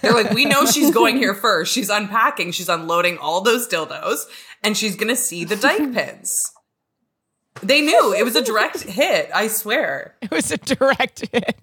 [0.00, 1.72] They're like, "We know she's going here first.
[1.72, 4.24] She's unpacking, she's unloading all those dildos,
[4.62, 6.52] and she's to see the dyke pins."
[7.62, 9.30] They knew it was a direct hit.
[9.34, 10.14] I swear.
[10.22, 11.56] It was a direct hit,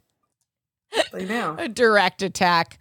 [1.11, 1.55] They knew.
[1.57, 2.79] a direct attack.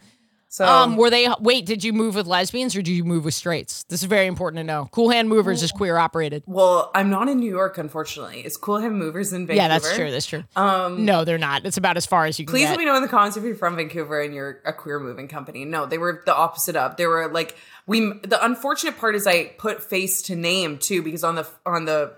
[0.48, 3.32] So Um, were they wait, did you move with lesbians or did you move with
[3.32, 3.84] straights?
[3.84, 4.86] This is very important to know.
[4.92, 6.42] Cool Hand Movers is queer operated.
[6.46, 8.40] Well, I'm not in New York, unfortunately.
[8.44, 9.62] It's Cool Hand Movers in Vancouver.
[9.62, 10.10] Yeah, that's true.
[10.10, 10.44] That's true.
[10.54, 11.64] Um, No, they're not.
[11.64, 13.44] It's about as far as you can please let me know in the comments if
[13.44, 15.64] you're from Vancouver and you're a queer moving company.
[15.64, 16.98] No, they were the opposite of.
[16.98, 17.56] They were like
[17.86, 18.00] we.
[18.22, 22.12] The unfortunate part is I put face to name too because on the on the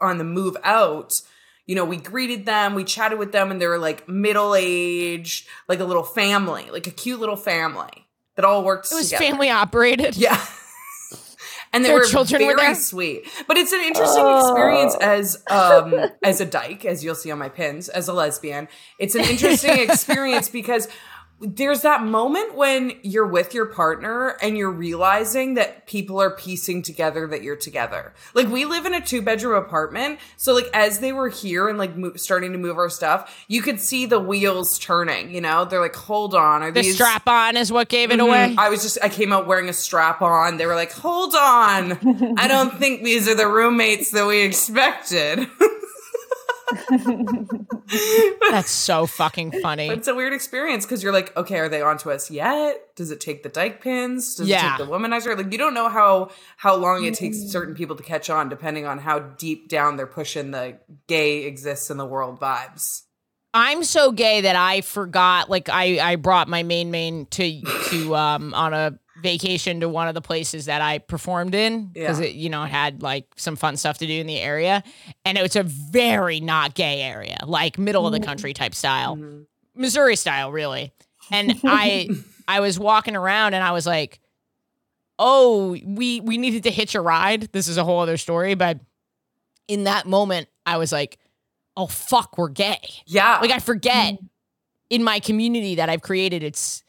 [0.00, 1.20] on the move out.
[1.66, 5.46] You know, we greeted them, we chatted with them, and they were like middle aged,
[5.68, 9.24] like a little family, like a cute little family that all worked It was together.
[9.24, 10.16] family operated.
[10.16, 10.42] Yeah.
[11.70, 12.74] And they Their were children very were there?
[12.74, 13.28] sweet.
[13.46, 15.94] But it's an interesting experience as um
[16.24, 18.68] as a dyke, as you'll see on my pins, as a lesbian.
[18.98, 20.88] It's an interesting experience because
[21.40, 26.82] there's that moment when you're with your partner and you're realizing that people are piecing
[26.82, 28.12] together that you're together.
[28.34, 31.78] Like we live in a two bedroom apartment, so like as they were here and
[31.78, 35.32] like mo- starting to move our stuff, you could see the wheels turning.
[35.32, 38.18] You know, they're like, "Hold on, are The these strap on is what gave it
[38.18, 38.26] Mhm.
[38.26, 38.54] away.
[38.58, 40.56] I was just I came out wearing a strap on.
[40.56, 42.34] They were like, "Hold on.
[42.36, 45.46] I don't think these are the roommates that we expected."
[48.50, 49.88] That's so fucking funny.
[49.88, 52.94] But it's a weird experience because you're like, "Okay, are they onto us yet?
[52.96, 54.34] Does it take the dyke pins?
[54.34, 54.74] Does Yeah.
[54.74, 55.36] it take the womanizer?
[55.36, 58.86] Like you don't know how how long it takes certain people to catch on depending
[58.86, 63.02] on how deep down they're pushing the gay exists in the world vibes."
[63.54, 65.48] I'm so gay that I forgot.
[65.48, 70.08] Like I, I brought my main main to to um on a vacation to one
[70.08, 72.26] of the places that I performed in because Yeah.
[72.26, 74.82] it you know it had like some fun stuff to do in the area,
[75.24, 79.16] and it was a very not gay area, like middle of the country type style,
[79.16, 79.46] Mhm.
[79.74, 80.92] Missouri style, really.
[81.30, 82.08] And I
[82.48, 84.20] I was walking around and I was like,
[85.18, 87.50] oh, we we needed to hitch a ride.
[87.52, 88.78] This is a whole other story, but
[89.66, 91.18] in that moment, I was like,
[91.76, 92.80] oh fuck, we're gay.
[93.06, 93.38] Yeah.
[93.40, 94.18] Like I forget
[94.90, 96.82] in my community that I've created, it's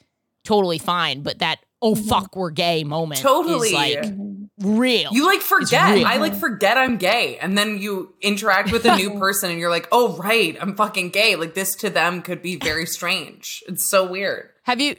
[0.46, 1.22] totally fine.
[1.22, 2.08] But that oh mm-hmm.
[2.08, 3.70] fuck we're gay moment Totally.
[3.70, 4.78] is like mm-hmm.
[4.78, 5.12] real.
[5.12, 5.82] You like forget.
[6.06, 7.38] I like forget I'm gay.
[7.38, 11.10] And then you interact with a new person and you're like, oh, right, I'm fucking
[11.10, 11.36] gay.
[11.36, 13.64] Like this to them could be very strange.
[13.68, 14.50] It's so weird.
[14.64, 14.96] have you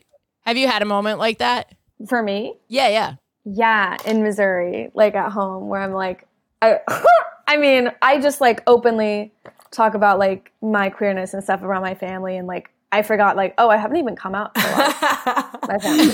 [0.47, 1.75] have you had a moment like that?
[2.09, 3.15] For me, Yeah, yeah.
[3.45, 6.27] yeah, in Missouri, like at home, where I'm like,
[6.63, 6.81] I,
[7.47, 9.33] I mean, I just like openly
[9.71, 13.55] talk about like my queerness and stuff around my family, and like I forgot, like,
[13.59, 14.61] oh, I haven't even come out to
[15.69, 16.05] like, my family.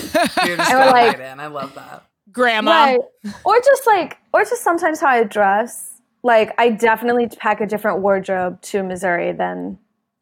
[0.48, 1.40] You're just And we're like- in.
[1.40, 2.04] I love that.
[2.32, 2.70] Grandma.
[2.70, 3.00] Right.
[3.44, 6.00] Or just like, or just sometimes how I dress.
[6.22, 9.78] Like, I definitely pack a different wardrobe to Missouri than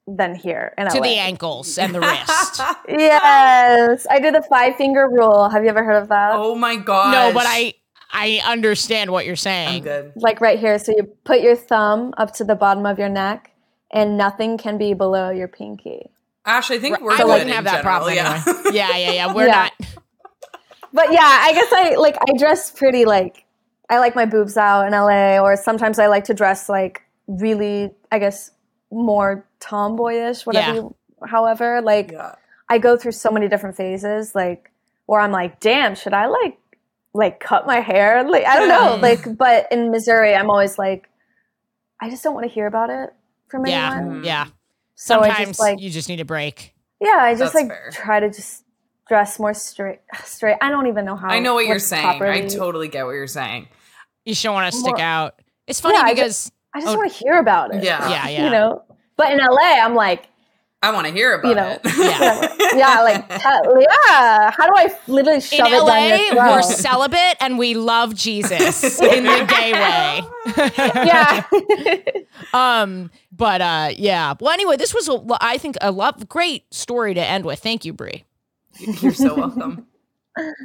[0.07, 1.03] than here in To LA.
[1.03, 2.61] the ankles and the wrist.
[2.89, 5.49] Yes, I do the five finger rule.
[5.49, 6.33] Have you ever heard of that?
[6.35, 7.11] Oh my god.
[7.13, 7.73] no, but I
[8.13, 9.83] I understand what you're I'm saying.
[9.85, 10.13] good.
[10.17, 10.79] Like right here.
[10.79, 13.53] So you put your thumb up to the bottom of your neck,
[13.91, 16.11] and nothing can be below your pinky.
[16.47, 18.43] Ash, I think we're I good wouldn't in have that general, problem Yeah.
[18.47, 18.71] anyway.
[18.73, 19.33] Yeah, yeah, yeah.
[19.35, 19.53] We're Yeah.
[19.53, 19.73] not.
[20.93, 23.45] But yeah, I guess I like I dress pretty like
[23.91, 27.91] I like my boobs out in LA, or sometimes I like to dress like really,
[28.13, 28.51] I guess,
[28.91, 30.69] more tomboyish, whatever.
[30.69, 30.75] Yeah.
[30.75, 30.95] You,
[31.27, 32.35] however, like yeah.
[32.69, 34.71] I go through so many different phases, like
[35.07, 36.59] where I'm like, damn, should I like
[37.13, 38.23] like cut my hair?
[38.29, 39.03] Like I don't know, Mm.
[39.03, 39.37] like.
[39.37, 41.09] But in Missouri, I'm always like,
[42.01, 43.11] I just don't want to hear about it
[43.49, 44.25] from Yeah, anyone.
[44.25, 44.47] yeah.
[44.97, 46.75] So I Sometimes just like you just need a break.
[47.01, 47.91] yeah, I just That's like fair.
[47.93, 48.65] try to just
[49.09, 49.99] dress more straight.
[50.25, 50.57] Straight.
[50.61, 51.29] I don't even know how.
[51.29, 52.23] I know what you're what's saying.
[52.23, 53.69] I totally get what you're saying.
[54.25, 55.43] You just don't want to stick Well, out.
[55.67, 56.99] It's funny yeah, I because I just Oh.
[56.99, 57.83] want to hear about it.
[57.83, 58.09] Yeah.
[58.09, 58.45] yeah, yeah.
[58.45, 58.83] You know.
[59.17, 60.27] But in LA, I'm like,
[60.85, 61.81] I want to hear about You know, it.
[61.97, 62.77] Yeah.
[62.77, 64.51] yeah, like, hell- yeah.
[64.51, 68.15] How do I literally shove in it down LA, your we're celibate and we love
[68.15, 70.23] Jesus in the gay way.
[71.07, 71.43] yeah.
[72.53, 74.35] Um, but uh, yeah.
[74.39, 77.61] Well, anyway, this was a, I think a love great story to end with.
[77.61, 78.25] Thank you, Brie.
[79.01, 79.87] You're so welcome.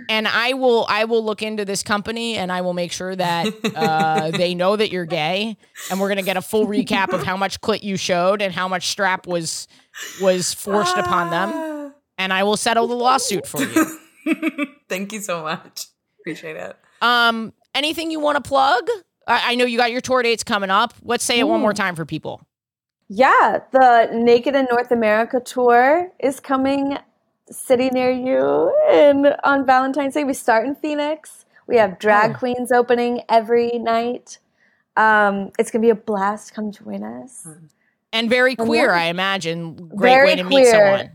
[0.09, 3.47] And I will I will look into this company and I will make sure that
[3.76, 5.57] uh, they know that you're gay.
[5.91, 8.67] And we're gonna get a full recap of how much clit you showed and how
[8.67, 9.67] much strap was
[10.22, 11.93] was forced upon them.
[12.17, 13.97] And I will settle the lawsuit for you.
[14.89, 15.86] Thank you so much.
[16.22, 16.76] Appreciate it.
[17.01, 18.88] Um, anything you want to plug?
[19.28, 20.93] I, I know you got your tour dates coming up.
[21.03, 21.61] Let's say it one Mm.
[21.61, 22.41] more time for people.
[23.07, 26.97] Yeah, the Naked in North America tour is coming
[27.52, 30.24] city near you and on Valentine's Day.
[30.24, 31.45] We start in Phoenix.
[31.68, 32.39] We have drag Oh.
[32.39, 34.39] queens opening every night.
[34.97, 36.54] Um, it's gonna be a blast.
[36.54, 37.47] Come join us.
[38.12, 38.91] And very queer.
[38.91, 39.76] I imagine.
[39.95, 40.72] Great Very way to meet queer.
[40.72, 41.12] someone.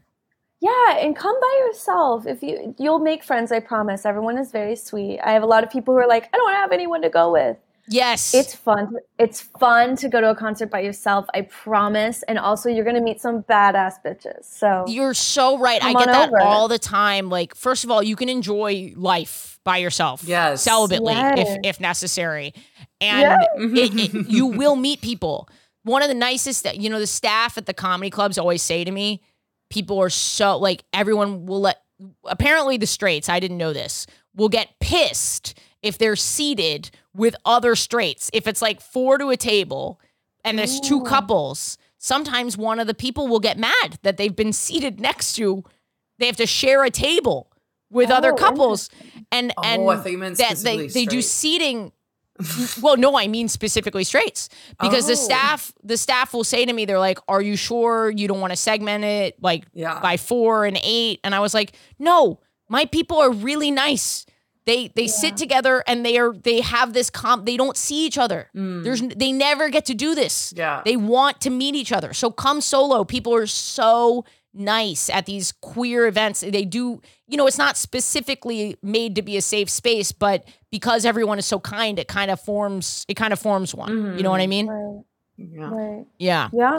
[0.61, 2.27] Yeah, and come by yourself.
[2.27, 4.07] If you you'll make friends, I promise.
[4.07, 5.21] Everyone is very sweet.
[5.21, 7.31] I have a lot of people who are like, I don't have anyone to go
[7.33, 7.57] with.
[7.89, 8.35] Yes.
[8.35, 8.97] It's fun.
[9.19, 11.27] It's fun to go to a concert by yourself.
[11.35, 12.23] I promise.
[12.25, 14.45] And also, you're gonna meet some badass bitches.
[14.45, 15.83] So You're so right.
[15.83, 16.41] I get that over.
[16.41, 17.29] all the time.
[17.29, 20.23] Like, first of all, you can enjoy life by yourself.
[20.25, 20.67] Yes.
[20.67, 21.59] Celibately, if Yes.
[21.65, 22.55] if necessary.
[23.01, 23.39] And Yeah.
[23.59, 23.77] Mm-hmm.
[23.77, 25.49] it, it, you will meet people.
[25.83, 28.85] One of the nicest, that you know, the staff at the comedy clubs always say
[28.85, 29.21] to me,
[29.69, 31.81] people are so like everyone will let.
[32.25, 33.29] Apparently, the straights.
[33.29, 34.07] I didn't know this.
[34.35, 38.31] Will get pissed if they're seated with other straights.
[38.33, 40.01] If it's like four to a table
[40.45, 44.53] and there's two couples, sometimes one of the people will get mad that they've been
[44.53, 45.63] seated next to.
[46.19, 47.51] They have to share a table
[47.91, 48.89] with other Oh, couples,
[49.31, 51.93] and Oh, and I thought you meant that they specifically they do seating.
[52.83, 54.49] well, no, I mean specifically straights
[54.81, 55.17] because the Oh.
[55.17, 58.53] staff the staff will say to me, they're like, "Are you sure you don't want
[58.53, 60.01] to segment it like Yeah.
[60.01, 61.21] by four and eight?
[61.23, 64.27] And I was like, "No, my people are really nice."
[64.67, 67.45] They they sit together and they are they have this comp.
[67.45, 68.49] They don't see each other.
[68.55, 70.55] There's they never get to do this.
[70.57, 70.81] Yeah.
[70.85, 72.13] They want to meet each other.
[72.15, 73.05] So come solo.
[73.05, 76.41] People are so nice at these queer events.
[76.41, 81.05] They do, you know, it's not specifically made to be a safe space, but because
[81.05, 84.17] everyone is so kind, it kind of forms it kind of forms one.
[84.17, 84.69] You know what I mean?
[84.69, 85.03] right,
[85.37, 85.71] Yeah.
[85.71, 86.07] right.
[86.19, 86.49] Yeah.
[86.55, 86.79] Yeah,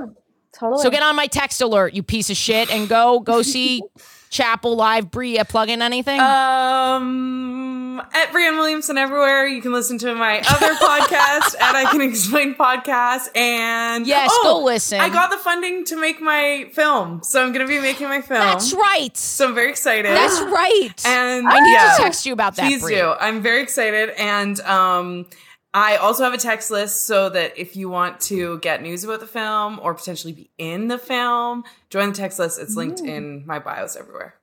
[0.54, 0.82] totally.
[0.82, 3.84] So get on my text alert, you piece of shit, and go go see
[4.32, 5.12] Chappell Live.
[5.12, 6.20] Bria, plug in anything?
[6.20, 9.48] Um, at Brian Williamson everywhere.
[9.48, 13.36] You can listen to my other podcast at I Can Explain podcast.
[13.36, 15.00] And Yes, oh, go listen.
[15.00, 18.40] I got the funding to make my film, so I'm gonna be making my film.
[18.40, 19.16] That's right.
[19.16, 20.12] So I'm very excited.
[20.12, 21.06] That's right.
[21.06, 21.96] And I need yeah.
[21.98, 22.64] to text you about that.
[22.64, 22.96] Please Brie.
[22.96, 23.14] do.
[23.20, 24.10] I'm very excited.
[24.18, 25.26] And um,
[25.74, 29.20] I also have a text list so that if you want to get news about
[29.20, 32.60] the film or potentially be in the film, join the text list.
[32.62, 34.36] It's linked in my bios everywhere.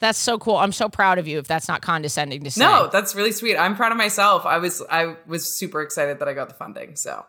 [0.00, 0.56] That's so cool.
[0.56, 1.38] I'm so proud of you.
[1.38, 2.60] If that's not condescending to say.
[2.60, 3.56] No, that's really sweet.
[3.56, 4.44] I'm proud of myself.
[4.44, 6.96] I was I was super excited that I got the funding.
[6.96, 7.24] So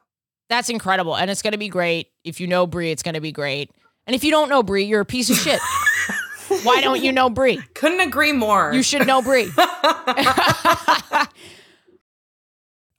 [0.50, 1.16] That's incredible.
[1.16, 2.08] And it's going to be great.
[2.24, 3.72] If you know Brie, it's going to be great.
[4.08, 5.60] And if you don't know Brie, you're a piece of shit.
[6.64, 7.60] Why don't you know Brie?
[7.74, 8.72] couldn't agree more.
[8.74, 9.50] You should know Brie.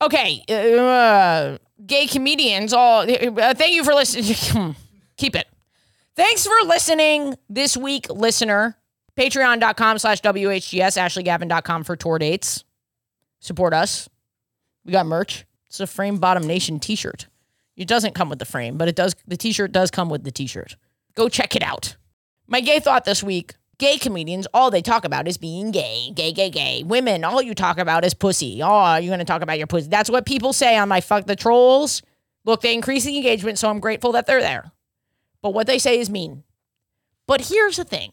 [0.02, 0.42] okay.
[0.48, 4.74] Uh, gay comedians, all uh, thank you for listening.
[5.16, 5.46] Keep it.
[6.16, 8.76] Thanks for listening this week, listener.
[9.16, 12.64] Patreon.com slash WHGS, AshleyGavin.com for tour dates.
[13.40, 14.08] Support us.
[14.84, 15.46] We got merch.
[15.66, 17.26] It's a Frame Bottom Nation t-shirt.
[17.76, 20.30] It doesn't come with the frame, but it does the t-shirt does come with the
[20.30, 20.76] t-shirt.
[21.14, 21.96] Go check it out.
[22.46, 26.32] My gay thought this week gay comedians, all they talk about is being gay, gay,
[26.32, 26.82] gay, gay.
[26.82, 28.60] Women, all you talk about is pussy.
[28.62, 29.88] Oh, you're going to talk about your pussy.
[29.88, 32.02] That's what people say on my Fuck the Trolls.
[32.44, 34.70] Look, they increase the engagement, so I'm grateful that they're there.
[35.42, 36.44] But what they say is mean.
[37.26, 38.12] But here's the thing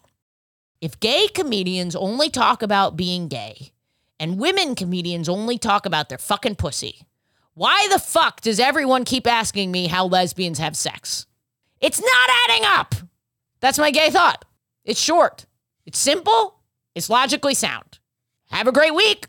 [0.83, 3.71] if gay comedians only talk about being gay
[4.19, 7.07] and women comedians only talk about their fucking pussy,
[7.53, 11.25] why the fuck does everyone keep asking me how lesbians have sex?
[11.79, 12.95] It's not adding up.
[13.61, 14.43] That's my gay thought.
[14.83, 15.45] It's short,
[15.85, 16.59] it's simple,
[16.95, 17.99] it's logically sound.
[18.51, 19.27] Have a great week.